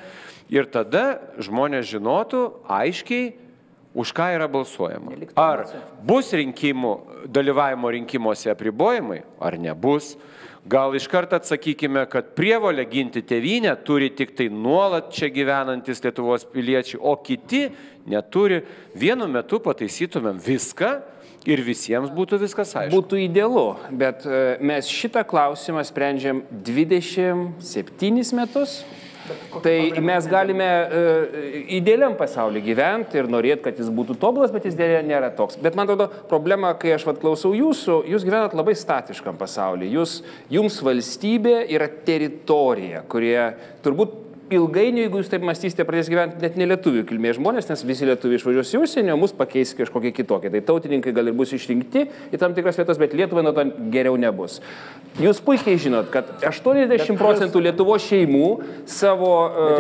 [0.52, 3.34] Ir tada žmonės žinotų aiškiai,
[3.96, 5.16] už ką yra balsuojama.
[5.40, 5.64] Ar
[6.04, 6.92] bus rinkimų,
[7.32, 10.14] dalyvavimo rinkimuose apribojimai, ar nebus.
[10.66, 16.44] Gal iš karto atsakykime, kad prievolę ginti tėvynę turi tik tai nuolat čia gyvenantis Lietuvos
[16.50, 17.68] piliečiai, o kiti
[18.10, 18.64] neturi.
[18.98, 20.90] Vienu metu pataisytumėm viską
[21.46, 22.98] ir visiems būtų viskas aišku.
[22.98, 28.80] Būtų idealu, bet e, mes šitą klausimą sprendžiam 27 metus.
[29.62, 31.38] Tai mes galime uh,
[31.78, 35.58] idealiam pasauliu gyventi ir norėti, kad jis būtų tobulas, bet jis dėja nėra toks.
[35.62, 39.88] Bet man atrodo, problema, kai aš vad klausau jūsų, jūs gyvenat labai statiškam pasauliu.
[40.00, 40.20] Jūs,
[40.52, 43.38] jums valstybė yra teritorija, kurie
[43.86, 48.06] turbūt ilgainiui, jeigu jūs taip mąstysite, pradės gyventi net ne lietuvių kilmės žmonės, nes visi
[48.08, 50.52] lietuviai išvažiuos į užsienį, o mus pakeis kažkokie kitokie.
[50.52, 54.18] Tai tautininkai gal ir bus išrinkti į tam tikras vietas, bet Lietuvai nuo to geriau
[54.20, 54.60] nebus.
[55.16, 58.48] Jūs puikiai žinot, kad 80 procentų Lietuvos šeimų
[58.84, 59.30] savo...
[59.48, 59.76] Uh,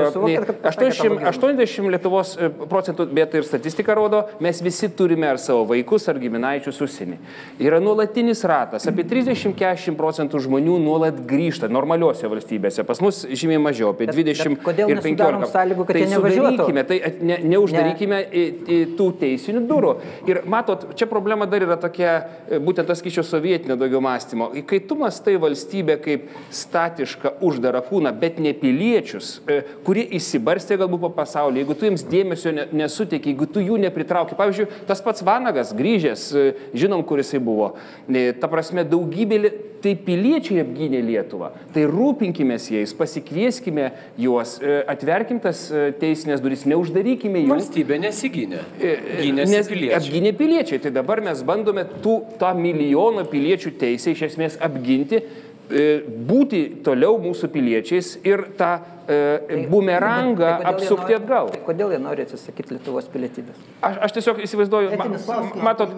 [0.64, 6.08] 80, 80 Lietuvos e, procentų, bet ir statistika rodo, mes visi turime ar savo vaikus,
[6.08, 7.18] ar giminaičius užsienį.
[7.62, 8.88] Yra nuolatinis ratas.
[8.88, 12.86] Apie 30-40 procentų žmonių nuolat grįžta normaliuose valstybėse.
[12.88, 15.50] Pas mus žymiai mažiau, apie 20 kodėl ir 15.
[15.52, 16.66] Sąlygų, kad tai nevažiuotų?
[16.88, 16.98] Tai
[17.30, 18.26] ne, neuždarykime ne.
[18.26, 19.92] Į, į tų teisinių durų.
[20.30, 22.14] Ir matot, čia problema dar yra tokia,
[22.48, 24.50] e, būtent tas kišio sovietinio daugiau mąstymo.
[24.68, 31.06] Kai tu mastai valstybę kaip statišką uždarą kūną, bet ne piliečius, e, kurie įsibarstė galbūt
[31.06, 34.38] po pasaulį, jeigu tu jiems dėmesio nesuteiki, jeigu tu jų nepritrauki.
[34.38, 37.74] Pavyzdžiui, tas pats Vanagas grįžęs, e, žinom, kur jisai buvo.
[38.06, 39.40] Ta prasme, daugybė,
[39.82, 41.50] tai piliečiai apgynė Lietuvą.
[41.74, 43.90] Tai rūpinkime jais, pasikvieskime
[44.20, 47.50] juos juos, e, atverkim tas e, teisinės duris, neuždarykime jų.
[47.54, 48.62] Valstybė nesigynė.
[48.78, 48.94] E,
[49.34, 49.96] nes piliečiai.
[49.98, 50.80] apgynė piliečiai.
[50.82, 55.22] Tai dabar mes bandome tų, tą milijoną piliečių teisę iš esmės apginti,
[55.66, 58.76] būti toliau mūsų piliečiais ir tą
[59.70, 61.50] bumerangą tai apsukti nori, atgal.
[61.54, 63.60] Tai kodėl jie nori atsisakyti Lietuvos pilietybės?
[63.84, 65.38] Aš, aš tiesiog įsivaizduoju, ma,
[65.70, 65.94] matot,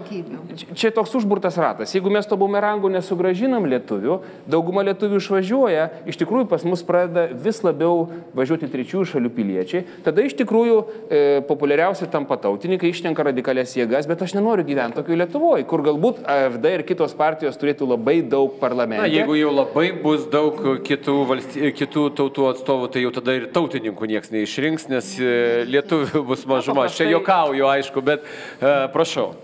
[0.79, 1.95] čia toks užburtas ratas.
[1.97, 4.19] Jeigu mes to bumerangų nesugražinam lietuvių,
[4.51, 10.25] dauguma lietuvių išvažiuoja, iš tikrųjų pas mus pradeda vis labiau važiuoti trečiųjų šalių piliečiai, tada
[10.25, 15.67] iš tikrųjų e, populiariausi tampa tautininkai, ištenka radikalias jėgas, bet aš nenoriu gyventi tokio Lietuvoje,
[15.69, 19.05] kur galbūt AFD ir kitos partijos turėtų labai daug parlamente.
[19.05, 21.73] Na, jeigu jau labai bus daug kitų, valsty...
[21.79, 25.35] kitų tautų atstovų, tai tai jau tada ir tautininkų niekas neišrinks, nes e,
[25.71, 26.89] lietuvių bus mažuma.
[26.89, 29.37] Aš čia juokauju, aišku, bet uh, prašau.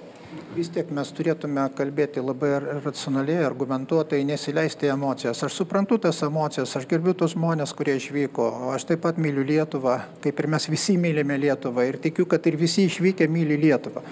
[0.57, 2.51] Vis tiek mes turėtume kalbėti labai
[2.83, 5.45] racionaliai, argumentuotai, nesileisti emocijas.
[5.47, 8.49] Aš suprantu tas emocijas, aš gerbiu tos žmonės, kurie išvyko.
[8.75, 12.59] Aš taip pat myliu Lietuvą, kaip ir mes visi mylime Lietuvą ir tikiu, kad ir
[12.59, 14.03] visi išvykę myli Lietuvą.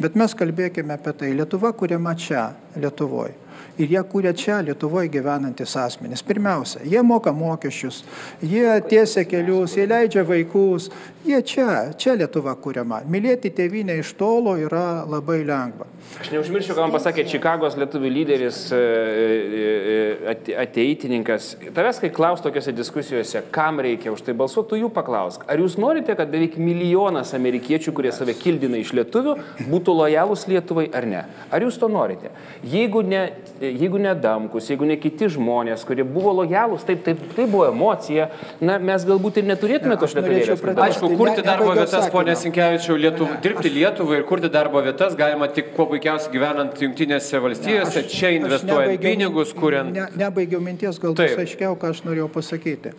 [0.00, 1.32] Bet mes kalbėkime apie tai.
[1.40, 3.36] Lietuva kuriama čia, Lietuvoje
[3.80, 6.24] ir jie kūrė čia Lietuvoje gyvenantis asmenys.
[6.26, 8.02] Pirmiausia, jie moka mokesčius,
[8.42, 10.90] jie tiesia kelius, jie leidžia vaikus,
[11.26, 13.02] jie čia, čia Lietuva kūriama.
[13.10, 15.88] Mylėti tėvynę iš tolo yra labai lengva.
[16.18, 21.52] Aš neužmiršiu, ką man pasakė Čikagos lietuvių lyderis, e, e, e, ateitininkas.
[21.76, 25.44] Tavęs, kai klaus tokiuose diskusijose, kam reikia už tai balsuoti, tu jų paklausk.
[25.46, 29.36] Ar jūs norite, kad beveik milijonas amerikiečių, kurie save kildina iš lietuvių,
[29.70, 31.22] būtų lojalūs Lietuvai ar ne?
[31.52, 32.34] Ar jūs to norite?
[32.66, 33.22] Jeigu ne,
[33.60, 38.30] jeigu ne Damkus, jeigu ne kiti žmonės, kurie buvo lojalūs, taip, taip, tai buvo emocija,
[38.64, 40.64] na, mes galbūt ir neturėtume to šlepėlės.
[40.86, 45.74] Aišku, kurti darbo vietas, ponė Sinkevičiau, Lietuv, dirbti Lietuvai ir kurti darbo vietas galima tik
[45.76, 49.92] kuo puikiausiai gyvenant Junktinėse valstijose, ne, aš, čia investuojant pinigus, kuriant.
[49.96, 52.96] Ne, nebaigiau minties, gal bus aiškiau, ką aš norėjau pasakyti.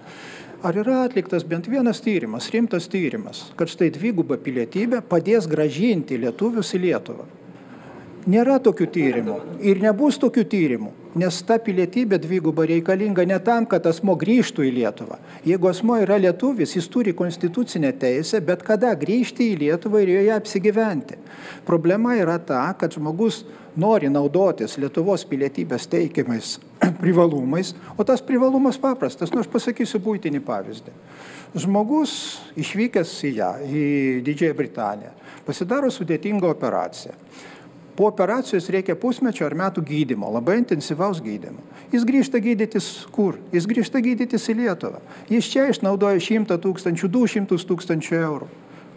[0.62, 6.76] Ar yra atliktas bent vienas tyrimas, rimtas tyrimas, kad štai dviguba pilietybė padės gražinti lietuvius
[6.78, 7.26] į Lietuvą?
[8.30, 13.88] Nėra tokių tyrimų ir nebus tokių tyrimų, nes ta pilietybė dviguba reikalinga ne tam, kad
[13.90, 15.18] asmo grįžtų į Lietuvą.
[15.48, 20.36] Jeigu asmo yra lietuvis, jis turi konstitucinę teisę, bet kada grįžti į Lietuvą ir joje
[20.36, 21.18] apsigyventi.
[21.66, 23.42] Problema yra ta, kad žmogus
[23.74, 26.60] nori naudotis Lietuvos pilietybės teikiamais
[27.02, 30.94] privalumais, o tas privalumas paprastas, nu aš pasakysiu būtinį pavyzdį.
[31.58, 32.14] Žmogus
[32.62, 33.86] išvykęs į ją, į
[34.30, 35.16] Didžiąją Britaniją,
[35.48, 37.18] pasidaro sudėtingą operaciją
[37.96, 41.62] po operacijos reikia pusmečio ar metų gydymo, labai intensyvaus gydymo.
[41.92, 43.40] Jis grįžta gydytis kur?
[43.52, 45.02] Jis grįžta gydytis į Lietuvą.
[45.30, 48.52] Jis čia išnaudoja 100 tūkstančių, 200 tūkstančių eurų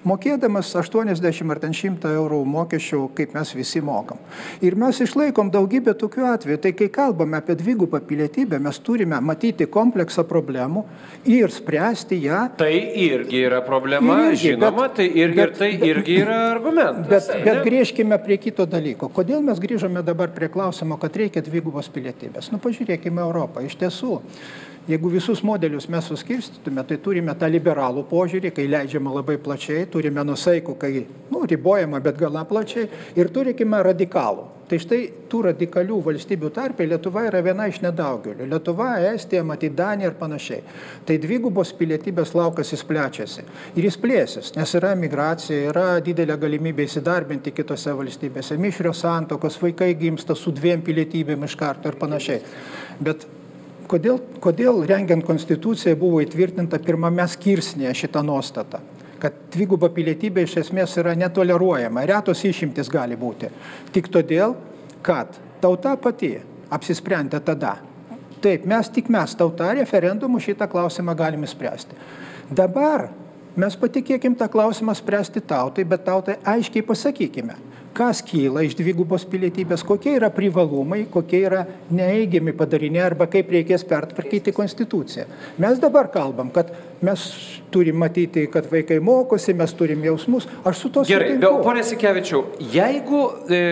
[0.09, 4.20] mokėdamas 80 ar ten 100 eurų mokesčių, kaip mes visi mokam.
[4.64, 6.61] Ir mes išlaikom daugybę tokių atvejų.
[6.64, 10.84] Tai kai kalbame apie dvigubą pilietybę, mes turime matyti kompleksą problemų
[11.30, 12.42] ir spręsti ją.
[12.61, 16.40] Tai irgi yra problema, irgi, žinoma, bet, tai irgi, bet, ir tai bet, irgi yra
[16.52, 17.30] argumentas.
[17.30, 19.11] Bet, bet grįžkime prie kito dalyko.
[19.14, 22.52] Kodėl mes grįžome dabar prie klausimo, kad reikia dvigubos pilietybės?
[22.52, 23.64] Nu, pažiūrėkime Europą.
[23.64, 24.20] Iš tiesų,
[24.85, 30.20] Jeigu visus modelius mes suskirstytume, tai turime tą liberalų požiūrį, kai leidžiama labai plačiai, turime
[30.28, 34.51] nusaikų, kai nu, ribojama, bet gana plačiai, ir turime radikalų.
[34.68, 38.47] Tai štai tų radikalių valstybių tarpė Lietuva yra viena iš nedaugelių.
[38.49, 40.62] Lietuva, Estija, matyt, Danija ir panašiai.
[41.05, 43.45] Tai dvigubos pilietybės laukas jis plečiasi.
[43.76, 48.57] Ir jis plėsis, nes yra migracija, yra didelė galimybė įsidarbinti kitose valstybėse.
[48.61, 52.41] Mišrios santokos, vaikai gimsta su dviem pilietybėm iš karto ir panašiai.
[53.05, 53.28] Bet
[53.91, 58.80] kodėl, kodėl rengiant konstituciją buvo įtvirtinta pirmame skirsnėje šitą nuostatą?
[59.22, 63.49] Kad dviguba pilietybė iš esmės yra netoleruojama, retos išimtis gali būti.
[63.95, 64.57] Tik todėl,
[65.05, 66.35] kad tauta pati
[66.74, 67.78] apsisprendė tada.
[68.45, 71.97] Taip, mes tik mes tauta referendumu šitą klausimą galime spręsti.
[72.53, 73.09] Dabar
[73.57, 77.57] mes patikėkim tą klausimą spręsti tautai, bet tautai aiškiai pasakykime,
[77.95, 81.62] kas kyla iš dvigubos pilietybės, kokie yra privalumai, kokie yra
[81.95, 85.26] neįgiami padariniai arba kaip reikės pertvarkyti konstituciją.
[85.62, 86.72] Mes dabar kalbam, kad
[87.05, 87.26] mes
[87.74, 90.49] turim matyti, kad vaikai mokosi, mes turim jausmus.
[90.64, 91.12] Aš su to sutinku.
[91.12, 93.62] Gerai, bet ponė Sikevičiau, jeigu e,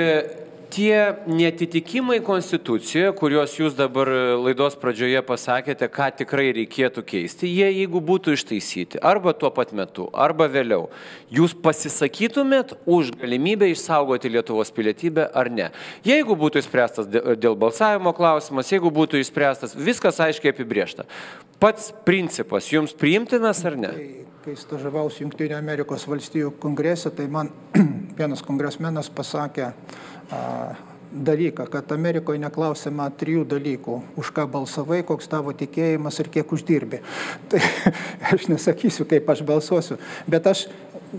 [0.73, 4.09] tie netitikimai konstitucijoje, kuriuos jūs dabar
[4.41, 10.09] laidos pradžioje pasakėte, ką tikrai reikėtų keisti, jie jeigu būtų ištaisyti arba tuo pat metu,
[10.13, 10.89] arba vėliau,
[11.33, 15.71] jūs pasisakytumėt už galimybę išsaugoti Lietuvos pilietybę ar ne.
[16.09, 21.07] Jeigu būtų išspręstas dėl balsavimo klausimas, jeigu būtų išspręstas, viskas aiškiai apibriešta.
[21.63, 23.93] Pats principas jums priimtinas ar ne?
[23.95, 27.53] Kai, kai stažavausi Junktinio Amerikos valstijų kongrese, tai man
[28.19, 29.73] vienas kongresmenas pasakė,
[31.13, 37.01] dalyką, kad Amerikoje neklausima trijų dalykų- už ką balsavai, koks tavo tikėjimas ir kiek uždirbi.
[37.49, 37.61] Tai
[38.33, 40.69] aš nesakysiu, kaip aš balsuosiu, bet aš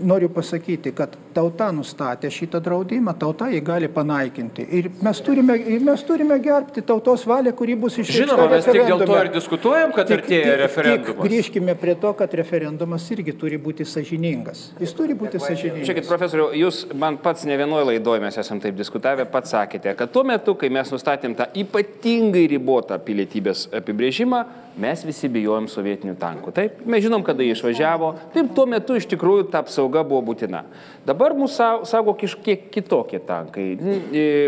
[0.02, 4.66] noriu pasakyti, kad tauta nustatė šitą draudimą, tauta jį gali panaikinti.
[4.78, 8.24] Ir mes turime, ir mes turime gerbti tautos valią, kuri bus išreikšta.
[8.24, 11.10] Žinoma, mes tik dėl to ir diskutuojam, kad tik, artėja referendumas.
[11.10, 14.66] Tik grįžkime prie to, kad referendumas irgi turi būti sažiningas.
[14.82, 15.86] Jis turi būti sažiningas.
[15.88, 20.12] Žiūrėkit, profesoriu, jūs man pats ne vienoje laidoje mes esame taip diskutavę, pats sakėte, kad
[20.14, 24.44] tuo metu, kai mes nustatėm tą ypatingai ribotą pilietybės apibrėžimą,
[24.80, 26.52] mes visi bijojom sovietinių tankų.
[26.54, 28.10] Taip, mes žinom, kada jie išvažiavo.
[28.34, 30.64] Taip, tuo metu iš tikrųjų ta apsauga buvo būtina.
[31.04, 33.76] Dabar mūsų saugo kiek kitokie tankai.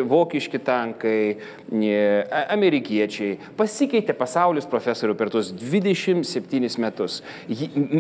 [0.09, 1.37] Vokiški tankai,
[2.49, 3.37] amerikiečiai.
[3.57, 7.23] Pasikeitė pasaulis profesorių per tuos 27 metus.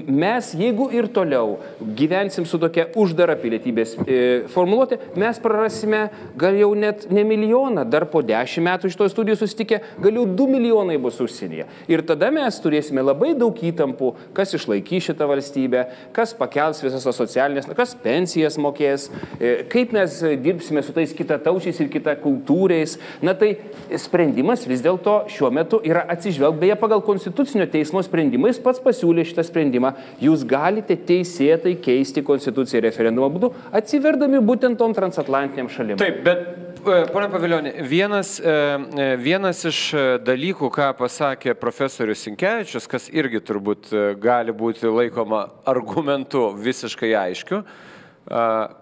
[0.06, 1.58] Mes, jeigu ir toliau
[1.96, 4.18] gyvensim su tokia uždara pilietybės e,
[4.52, 6.06] formuluotė, mes prarasime
[6.38, 10.26] gal jau net ne milijoną, dar po 10 metų iš to studijų susitikę, gal jau
[10.38, 11.68] 2 milijonai bus užsienyje.
[11.92, 17.68] Ir tada mes turėsime labai daug įtampų, kas išlaikys šitą valstybę, kas pakels visas socialinės,
[17.76, 19.08] kas pensijas mokės,
[19.38, 22.96] e, kaip mes dirbsime su tais kitataučiais ir kitakultūriais.
[23.26, 23.56] Na tai
[23.98, 29.26] sprendimas vis dėlto šiuo metu yra atsižvelg, beje, pagal Konstitucinio teismo sprendimą, jis pats pasiūlė
[29.28, 36.00] šitą sprendimą, jūs galite teisėtai keisti Konstituciją referendumo būdu, atsiverdami būtent tom transatlantiniam šalim.
[36.00, 39.78] Taip, bet E, pone Paviljonė, vienas, e, e, vienas iš
[40.22, 43.88] dalykų, ką pasakė profesorius Sinkevičius, kas irgi turbūt
[44.22, 47.64] gali būti laikoma argumentu visiškai aiškiu,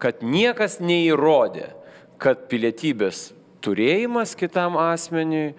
[0.05, 1.71] kad niekas neįrodė,
[2.21, 3.31] kad pilietybės
[3.65, 5.55] turėjimas kitam asmeniui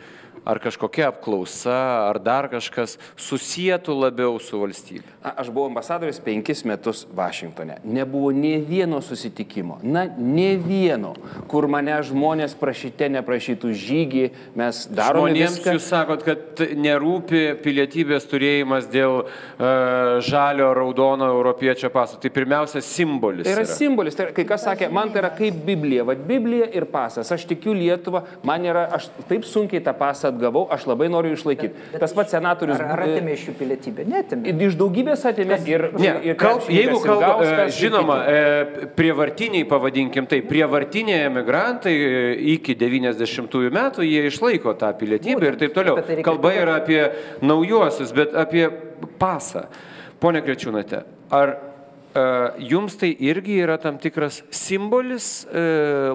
[0.46, 1.76] ar kažkokia apklausa,
[2.06, 5.16] ar dar kažkas susijėtų labiau su valstybė?
[5.26, 7.80] Aš buvau ambasadorius penkis metus Vašingtone.
[7.84, 11.16] Nebuvo nie vieno susitikimo, na, nie vieno,
[11.50, 14.26] kur mane žmonės prašyte neprašytų žygį,
[14.58, 15.32] mes darome.
[15.34, 15.76] Žmonėms viską.
[15.80, 22.22] jūs sakot, kad nerūpi pilietybės turėjimas dėl uh, žalio, raudono europiečio paso.
[22.22, 23.48] Tai pirmiausia simbolis.
[23.48, 23.80] Tai yra, yra.
[23.82, 24.18] simbolis.
[24.20, 26.06] Tai, kai kas sakė, man tai yra kaip Biblija.
[26.06, 27.34] Vat Biblija ir pasas.
[27.34, 31.74] Aš tikiu Lietuvą, man yra, aš taip sunkiai tą pasą atgavau, aš labai noriu išlaikyti.
[31.74, 32.80] Bet, bet Tas pats senatorius.
[32.80, 34.06] Ar, ar atėmė iš jų pilietybę?
[34.12, 34.54] Netėmė.
[34.68, 40.42] Iš daugybės atėmė ir, ne, ir kalb, jeigu kalba, e, žinoma, e, prievartiniai, pavadinkim tai,
[40.46, 42.24] prievartiniai emigrantai e,
[42.56, 46.00] iki 90-ųjų metų jie išlaiko tą pilietybę ir taip toliau.
[46.06, 47.02] Tai Kalba yra apie
[47.46, 48.68] naujuosius, bet apie
[49.22, 49.68] pasą.
[50.22, 51.04] Pone Krečiūnate,
[51.36, 51.58] ar
[52.64, 55.46] jums tai irgi yra tam tikras simbolis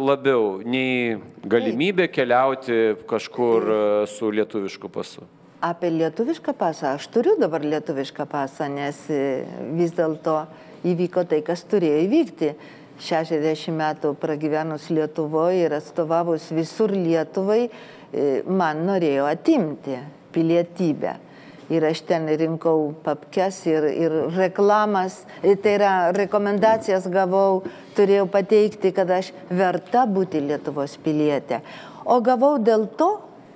[0.00, 2.80] labiau nei galimybė keliauti
[3.10, 3.68] kažkur
[4.08, 5.26] su lietuvišku pasu?
[5.60, 6.94] Apie lietuvišką pasą.
[6.96, 8.96] Aš turiu dabar lietuvišką pasą, nes
[9.76, 10.46] vis dėlto
[10.88, 12.54] įvyko tai, kas turėjo įvykti.
[13.00, 17.70] 60 metų pragyvenus Lietuvoje ir atstovavus visur Lietuvai,
[18.44, 19.96] man norėjo atimti
[20.34, 21.14] pilietybę
[21.70, 27.62] ir aš ten rinkau papkes ir, ir reklamas, tai yra rekomendacijas gavau,
[27.96, 31.62] turėjau pateikti, kad aš verta būti Lietuvos pilietė.
[32.04, 33.10] O gavau dėl to,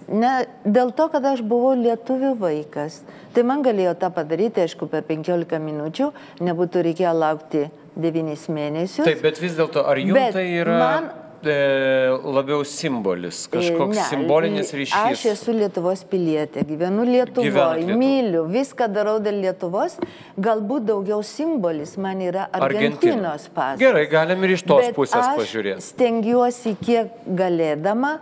[0.04, 2.98] Ne, dėl to, kad aš buvau lietuvių vaikas.
[3.32, 6.10] Tai man galėjo tą padaryti, aišku, per 15 minučių,
[6.44, 7.62] nebūtų reikėję laukti
[7.96, 9.06] 9 mėnesius.
[9.06, 11.08] Taip, bet vis dėlto, ar jums tai yra man-
[11.46, 14.94] labiau simbolis, kažkoks Ne, simbolinis ryšys?
[15.12, 17.96] Aš esu Lietuvos pilietė, gyvenu Lietuvoje, Lietuvoj.
[18.00, 19.98] myliu, viską darau dėl Lietuvos.
[20.40, 22.48] Galbūt daugiau simbolis man yra.
[22.52, 23.80] Argentinos pasas.
[23.80, 25.80] Gerai, galim ir iš tos Bet pusės pažiūrėti.
[25.80, 28.18] Stengiuosi kiek galėdama,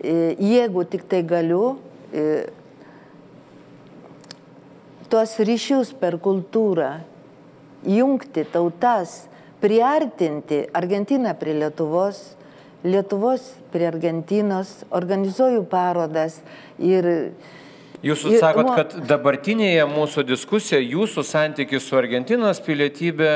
[0.00, 1.78] e, jeigu tik tai galiu,
[2.12, 2.46] e,
[5.08, 7.00] tuos ryšius per kultūrą,
[7.86, 9.26] jungti tautas,
[9.60, 12.36] priartinti Argentiną prie Lietuvos,
[12.86, 16.40] Lietuvos prie Argentinos, organizuoju parodas
[16.78, 17.08] ir
[18.04, 23.30] Jūs sakot, kad dabartinėje mūsų diskusijoje jūsų santykis su Argentinos pilietybė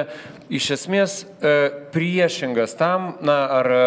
[0.52, 1.54] iš esmės e,
[1.94, 3.80] priešingas tam, na, ar e,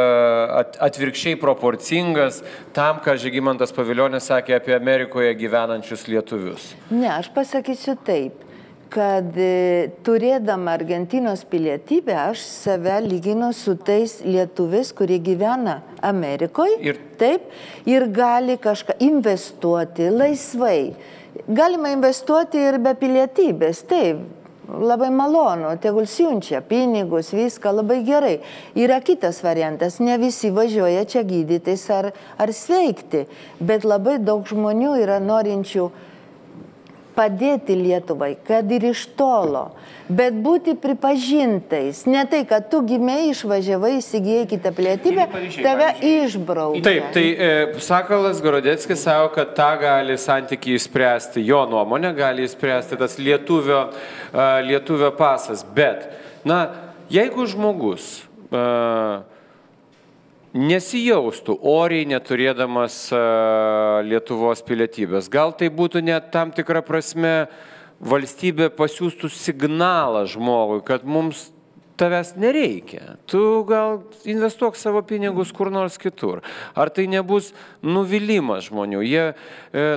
[0.63, 2.41] at, atvirkščiai proporcingas
[2.75, 6.71] tam, ką Žygimantas Paviljonis sakė apie Amerikoje gyvenančius lietuvius.
[6.89, 8.41] Ne, aš pasakysiu taip,
[8.93, 16.77] kad e, turėdama Argentinos pilietybę, aš save lyginu su tais lietuviais, kurie gyvena Amerikoje.
[16.91, 17.49] Ir- Taip,
[17.87, 20.93] ir gali kažką investuoti laisvai.
[21.47, 24.21] Galima investuoti ir be pilietybės, taip.
[24.63, 28.37] Labai malonu, tegul siunčia pinigus, viską labai gerai.
[28.79, 33.25] Yra kitas variantas, ne visi važiuoja čia gydytis ar, ar sveikti,
[33.59, 35.89] bet labai daug žmonių yra norinčių
[37.15, 39.69] padėti Lietuvai, kad ir iš tolo,
[40.09, 42.03] bet būti pripažintais.
[42.09, 45.27] Ne tai, kad tu gimiai, išvažiavai, įsigijai kitą pilietybę,
[45.63, 46.83] tave išbraukė.
[46.85, 47.51] Taip, tai e,
[47.83, 53.85] Sakalas Gorodeckis savo, kad tą gali santykiai išspręsti, jo nuomonė gali išspręsti tas lietuvio,
[54.31, 55.65] e, lietuvio pasas.
[55.75, 56.09] Bet,
[56.47, 56.65] na,
[57.13, 58.17] jeigu žmogus
[58.49, 58.65] e,
[60.53, 63.21] nesijaustų oriai neturėdamas e,
[64.07, 67.47] Lietuvos pilietybės, gal tai būtų net tam tikra prasme
[68.03, 71.52] valstybė pasiūstų signalą žmogui, kad mums
[71.97, 73.17] tavęs nereikia.
[73.29, 76.41] Tu gal investuok savo pinigus kur nors kitur.
[76.75, 77.51] Ar tai nebus
[77.85, 79.01] nuvylimas žmonių?
[79.05, 79.33] Jie e,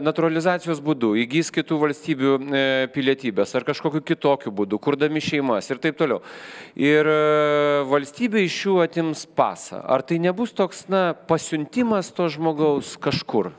[0.05, 5.99] naturalizacijos būdu įgys kitų valstybių e, pilietybės ar kažkokiu kitokiu būdu, kurdami šeimas ir taip
[6.01, 6.21] toliau.
[6.77, 7.19] Ir e,
[7.89, 9.81] valstybė iš jų atims pasą.
[9.81, 13.55] Ar tai nebus toks, na, pasiuntimas to žmogaus kažkur?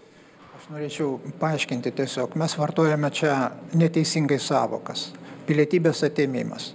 [0.58, 5.10] Aš norėčiau paaiškinti tiesiog, mes vartojame čia neteisingai savokas.
[5.48, 6.74] Pilietybės atėmimas.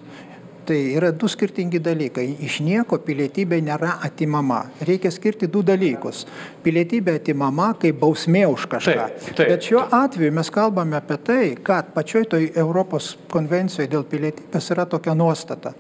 [0.67, 2.25] Tai yra du skirtingi dalykai.
[2.47, 4.61] Iš nieko pilietybė nėra atimama.
[4.87, 6.23] Reikia skirti du dalykus.
[6.63, 9.09] Pilietybė atimama kaip bausmė už kažką.
[9.11, 9.51] Taip, taip.
[9.51, 14.87] Bet šiuo atveju mes kalbame apie tai, kad pačioj toj Europos konvencijoje dėl pilietybės yra
[14.87, 15.75] tokia nuostata.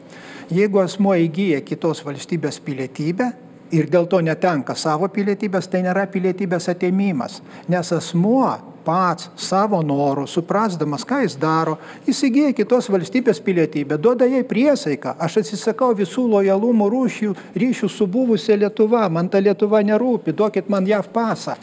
[0.52, 3.30] Jeigu asmuo įgyja kitos valstybės pilietybę,
[3.72, 7.40] ir dėl to netenka savo pilietybės, tai nėra pilietybės atėmimas.
[7.72, 8.50] Nes asmuo
[8.82, 15.16] pats savo norų, suprasdamas, ką jis daro, įsigyja kitos valstybės pilietybę, duoda jai priesaiką.
[15.22, 20.88] Aš atsisakau visų lojalumo rūšių, ryšių su buvusia Lietuva, man ta Lietuva nerūpi, duokit man
[20.88, 21.56] JAV pasą.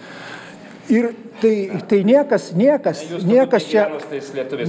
[0.90, 3.86] Ir tai, tai niekas, niekas, niekas čia...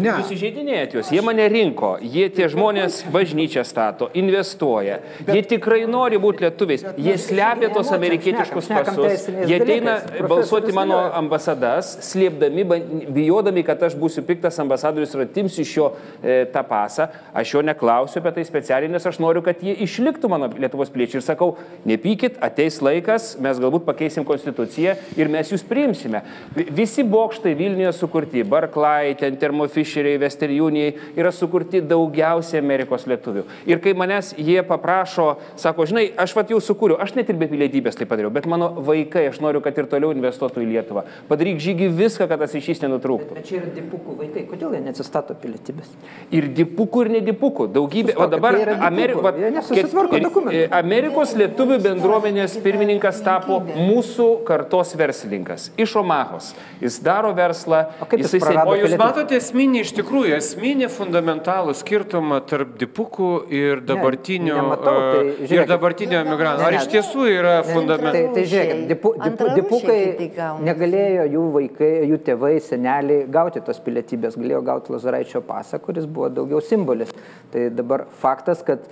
[0.00, 0.14] Ne.
[0.20, 6.20] Jūs įžeidinėjat juos, jie mane rinko, jie tie žmonės bažnyčią stato, investuoja, jie tikrai nori
[6.22, 9.96] būti lietuviais, jie slepia tos amerikietiškus pasus, jie ateina
[10.30, 12.66] balsuoti mano ambasadas, slėpdami,
[13.14, 15.88] bijodami, kad aš būsiu piktas ambasadorius ir atimsiu iš jo
[16.22, 17.08] e, tą pasą.
[17.36, 21.20] Aš jo neklausiu apie tai specialiai, nes aš noriu, kad jie išliktų mano Lietuvos piliečiai.
[21.20, 21.52] Ir sakau,
[21.88, 26.22] nepykit, ateis laikas, mes galbūt pakeisim konstituciją ir mes jūs priimsime.
[26.60, 33.44] Vi- Visi bokštai Vilniuje sukurti, Barklai, ten Termofisheriai, Westerjūniai yra sukurti daugiausiai Amerikos lietuvių.
[33.66, 37.46] Ir kai manęs jie paprašo, sako, žinai, aš vat jau sukūriau, aš net ir be
[37.48, 41.04] pilietybės tai padariau, bet mano vaikai, aš noriu, kad ir toliau investuotų į Lietuvą.
[41.30, 43.34] Padaryk žygį viską, kad tas ryšys nenutrūktų.
[43.38, 45.88] Bet čia yra dipukų vaikai, kodėl jie neatsistato pilietybės?
[46.30, 47.68] Ir dipukų, ir nedipukų.
[47.72, 48.16] Daugybė.
[48.16, 48.76] O Sustokit, dabar tai.
[48.90, 49.14] Ameri...
[49.14, 50.54] va, Jie nesusitvarko ir- dokumentų.
[50.64, 56.49] ir Amerikos lietuvių bendruomenės pirmininkas tapo mūsų kartos verslininkas iš Omahos.
[56.80, 57.82] Jis daro verslą.
[58.00, 63.30] O kaip jis prarado O jūs matote esminį, iš tikrųjų, esminį fundamentalų skirtumą tarp dipukų
[63.52, 65.72] ir dabartinių, nematau, tai e, ir žiūrėkit.
[65.74, 66.62] dabartinių emigrantų.
[66.62, 66.80] Ne, Ar ne.
[66.82, 68.32] iš tiesų yra Tai, fundamentalų?
[68.38, 70.30] tai žiūrėkit, dipu, dipu, dipukai
[70.70, 76.30] negalėjo jų vaikai, jų tėvai, seneliai gauti tos pilietybės, galėjo gauti Lazaraičio pasą, kuris buvo
[76.32, 77.12] daugiau simbolis.
[77.52, 78.84] Tai dabar faktas, kad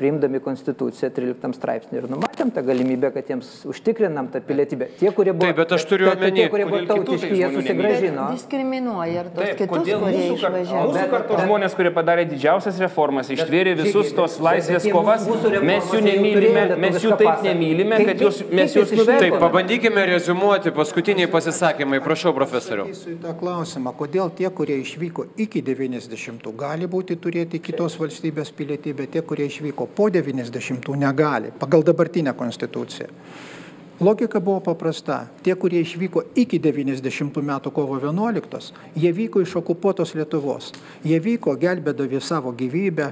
[0.00, 4.88] priimdami konstituciją 13 straipsnį ir numatėm tą galimybę, kad jiems užtikrinam tą pilietybę.
[5.00, 8.28] Tie, kurie buvo, Taip, bet aš turiu omeny, tie, kurie buvo tautiški, jie susigražino.
[8.36, 10.84] Diskriminuoja ir tos Taip, kitus, kodėl kurie mūsų, išvažiavo.
[10.92, 15.26] mūsų kartos žmonės, kurie padarė didžiausias reformas, ištvėrė visus tos bet- laisvės bet kovas,
[15.70, 19.06] mes jų nemylime, mes jų taip nemylime, kad jūs, mes jūs išrinkot?
[19.10, 19.42] Taip, nuvertiname.
[19.44, 22.00] pabandykime rezumuoti paskutiniai pasisakymai.
[22.04, 22.88] Prašau, profesoriu.
[22.90, 29.06] Į tą klausimą, kodėl tie, kurie išvyko iki 90, gali būti turėti kitos valstybės pilietybę,
[29.10, 33.08] tie, kurie išvyko po 90, negali, pagal dabartinę konstituciją.
[34.00, 35.26] Logika buvo paprasta.
[35.44, 40.70] Tie, kurie išvyko iki 90 metų kovo 11, jie vyko iš okupuotos Lietuvos.
[41.04, 43.10] Jie vyko gelbėdami savo gyvybę,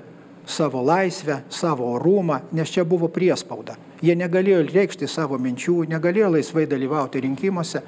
[0.49, 3.77] savo laisvę, savo orumą, nes čia buvo priespauda.
[4.01, 7.83] Jie negalėjo reikšti savo minčių, negalėjo laisvai dalyvauti rinkimuose.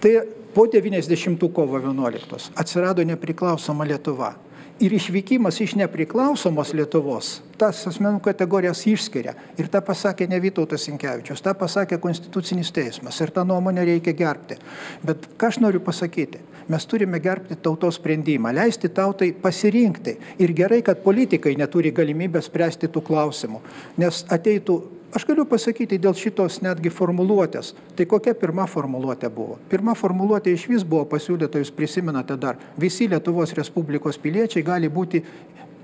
[0.00, 0.12] Tai
[0.54, 4.36] po 90 kovo 11 atsirado nepriklausoma Lietuva.
[4.80, 9.34] Ir išvykimas iš nepriklausomos Lietuvos tas asmenų kategorijas išskiria.
[9.60, 13.18] Ir tą pasakė ne Vytautas Sinkevičius, tą pasakė Konstitucinis teismas.
[13.20, 14.56] Ir tą nuomonę reikia gerbti.
[15.04, 16.40] Bet ką aš noriu pasakyti?
[16.70, 20.16] Mes turime gerbti tautos sprendimą, leisti tautai pasirinkti.
[20.40, 23.60] Ir gerai, kad politikai neturi galimybę spręsti tų klausimų.
[24.00, 24.78] Nes ateitų
[25.10, 27.72] Aš galiu pasakyti dėl šitos netgi formuluotės.
[27.98, 29.56] Tai kokia pirma formuluotė buvo?
[29.70, 35.24] Pirma formuluotė iš vis buvo pasiūlyta, jūs prisimenate dar, visi Lietuvos Respublikos piliečiai gali būti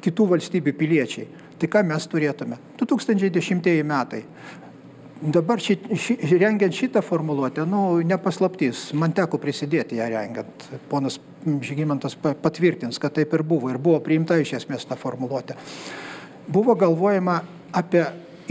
[0.04, 1.26] kitų valstybių piliečiai.
[1.58, 2.60] Tai ką mes turėtume?
[2.78, 4.22] 2010 metai.
[5.16, 10.68] Dabar ši, ši, rengiant šitą formuluotę, nu, nepaslaptys, man teko prisidėti ją rengiant.
[10.90, 11.16] Ponas
[11.46, 13.70] Žygimantas patvirtins, kad taip ir buvo.
[13.70, 15.54] Ir buvo priimta iš esmės ta formuluotė.
[16.50, 17.36] Buvo galvojama
[17.74, 18.02] apie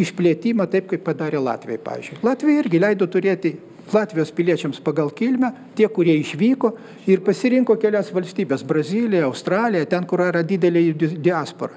[0.02, 2.20] išplėtimą taip, kaip padarė Latvijai, pavyzdžiui.
[2.26, 3.56] Latvija irgi leido turėti
[3.94, 6.72] Latvijos piliečiams pagal kilmę, tie, kurie išvyko
[7.12, 10.88] ir pasirinko kelias valstybės- Brazilija, Australija, ten, kur yra didelė
[11.22, 11.74] diaspora.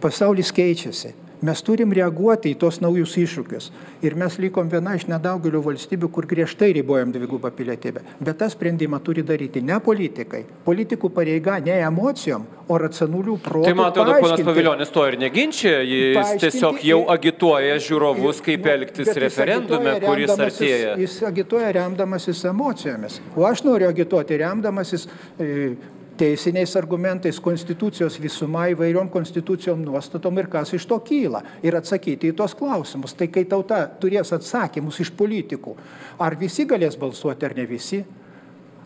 [0.00, 1.23] Pasaulis keičiasi.
[1.44, 3.66] Mes turim reaguoti į tos naujus iššūkius.
[4.06, 8.00] Ir mes likom viena iš nedaugelio valstybių, kur griežtai ribojam dvigubą pilietybę.
[8.24, 10.44] Bet tą sprendimą turi daryti ne politikai.
[10.64, 13.66] Politikų pareiga ne emocijom, o racionalių protų.
[13.68, 14.44] Tai man atrodo, ponas.
[14.44, 20.94] Paviljonis to ir neginčia, jis tiesiog jau agituoja žiūrovus, kaip elgtis referendume, kuris artėja.
[21.02, 23.20] Jis agituoja remdamasis emocijomis.
[23.36, 25.74] O aš noriu agituoti remdamasis e,
[26.16, 31.42] teisiniais argumentais, konstitucijos visuma įvairiom konstitucijom nuostatom ir kas iš to kyla.
[31.66, 33.16] Ir atsakyti į tos klausimus.
[33.18, 35.74] Tai kai tauta turės atsakymus iš politikų,
[36.18, 38.04] ar visi galės balsuoti ar ne visi,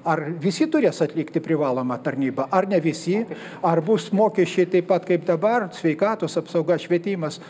[0.08, 3.18] Ar visi turės atlikti privalomą tarnybą, ar ne visi,
[3.66, 7.40] ar bus mokesčiai taip pat kaip dabar, sveikatos apsauga, švietimas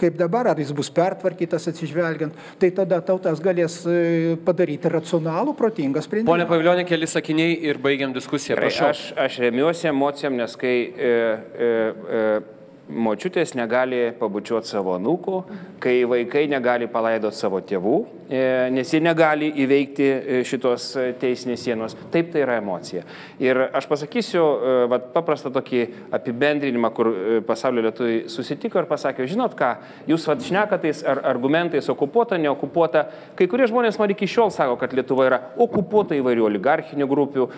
[0.00, 6.02] kaip dabar, ar jis bus pertvarkytas atsižvelgiant, tai tada tautas galės e, padaryti racionalų, protingą
[6.04, 6.32] sprendimą.
[6.32, 8.56] Pone Paviljonė, keli sakiniai ir baigiam diskusiją.
[8.58, 8.90] Prašau.
[8.94, 11.72] Aš, aš remiuosi emocijom, nes kai e, e,
[12.20, 12.55] e,
[12.88, 15.40] močiutės negali pabučiuoti savo nūkų,
[15.82, 17.96] kai vaikai negali palaidoti savo tėvų,
[18.30, 18.42] e,
[18.74, 21.96] nes jie negali įveikti e, šitos e, teisinės sienos.
[22.14, 23.02] Taip tai yra emocija.
[23.42, 24.44] Ir aš pasakysiu
[24.90, 25.82] vat, paprastą tokį
[26.16, 27.10] apibendrinimą, kur
[27.46, 29.72] pasaulio lietuviai susitiko ir pasakė, žinot ką,
[30.10, 33.06] jūs vat šnekatais ar argumentais okupuota, neokupuota.
[33.38, 37.48] Kai kurie žmonės man iki šiol sako, kad Lietuva yra okupuota įvairių oligarchinių grupių,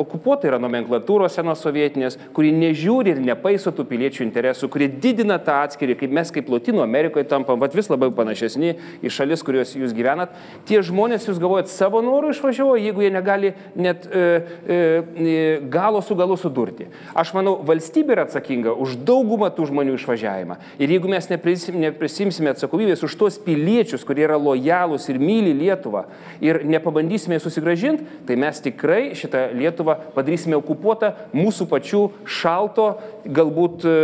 [0.00, 4.37] okupuota yra nomenklatūros senos sovietinės, kuri nežiūri ir nepaiso tų piliečių interesų,
[4.72, 8.74] kurie didina tą atskirį, kaip mes kaip Latino Amerikoje tampam, vat vis labiau panašesni
[9.04, 10.34] į šalis, kuriuos jūs gyvenat.
[10.68, 15.36] Tie žmonės, jūs galvojat, savo norų išvažiavo, jeigu jie negali net e, e, e,
[15.70, 16.88] galo su galu sudurti.
[17.18, 20.58] Aš manau, valstybė yra atsakinga už daugumą tų žmonių išvažiavimą.
[20.82, 26.04] Ir jeigu mes neprisim, neprisimsime atsakomybės už tuos piliečius, kurie yra lojalūs ir myli Lietuvą,
[26.44, 32.02] ir nepabandysime susigražinti, tai mes tikrai šitą Lietuvą padarysime okupuotą mūsų pačių
[32.38, 32.88] šalto,
[33.26, 33.96] galbūt e,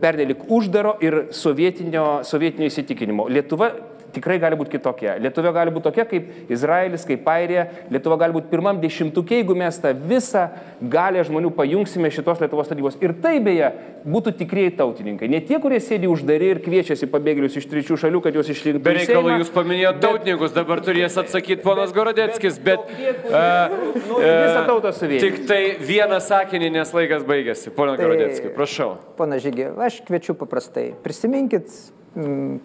[0.00, 3.28] pernelik uždaro ir sovietinio, sovietinio įsitikinimo.
[3.32, 3.70] Lietuva
[4.14, 5.16] tikrai gali būti kitokia.
[5.22, 7.66] Lietuva gali būti tokia kaip Izraelis, kaip Airija.
[7.92, 10.48] Lietuva gali būti pirmam dešimtukė, jeigu mes tą visą
[10.92, 12.98] galę žmonių pajungsime šitos Lietuvos tarybos.
[13.02, 15.28] Ir tai beje būtų tikrieji tautininkai.
[15.30, 18.82] Ne tie, kurie sėdi uždari ir kviečiasi pabėgėlius iš trečių šalių, kad juos išrinktų.
[18.82, 22.82] Be reikalo jūs paminėjote bet- tautininkus, dabar turės atsakyti ponas Gorodeckis, bet...
[22.88, 25.30] tokie, kurie e, nori e, visą tautą suvienyti.
[25.30, 27.70] Tik tai vieną sakinį, nes laikas baigėsi.
[27.76, 28.96] Pone Tai- Gorodecki, prašau.
[29.18, 30.90] Pana Žygė, aš kviečiu paprastai.
[31.06, 31.70] Prisiminkit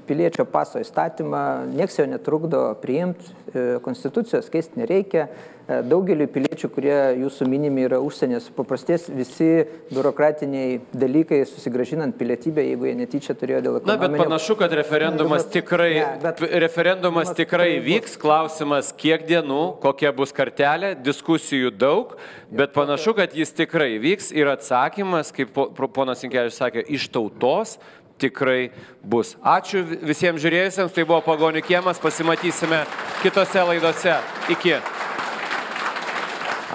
[0.08, 5.28] piliečio paso įstatymą, nieks jo netrukdo priimti, e, konstitucijos keisti nereikia.
[5.68, 12.88] E, Daugeliu piliečių, kurie jūsų minimi yra užsienės, paprasties visi biurokratiniai dalykai susigražinant pilietybę, jeigu
[12.88, 14.24] jie netyčia turėjo dėl Na, bet ekonominio...
[14.24, 18.16] panašu, kad referendumas tikrai, ne, bet- referendumas tikrai vyks.
[18.20, 22.18] Klausimas, kiek dienų, kokia bus kartelė, diskusijų daug,
[22.52, 25.56] bet panašu, kad jis tikrai vyks ir atsakymas, kaip
[25.96, 27.78] ponas Inkevičius sakė, iš tautos
[28.22, 28.72] tikrai
[29.04, 29.36] bus.
[29.46, 32.84] Ačiū visiems žiūrėjusiems, tai buvo pagonių kiemas, pasimatysime
[33.24, 34.18] kitose laidose.
[34.54, 34.78] Iki.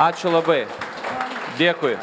[0.08, 0.64] Ačiū labai.
[1.58, 1.96] Dėkui.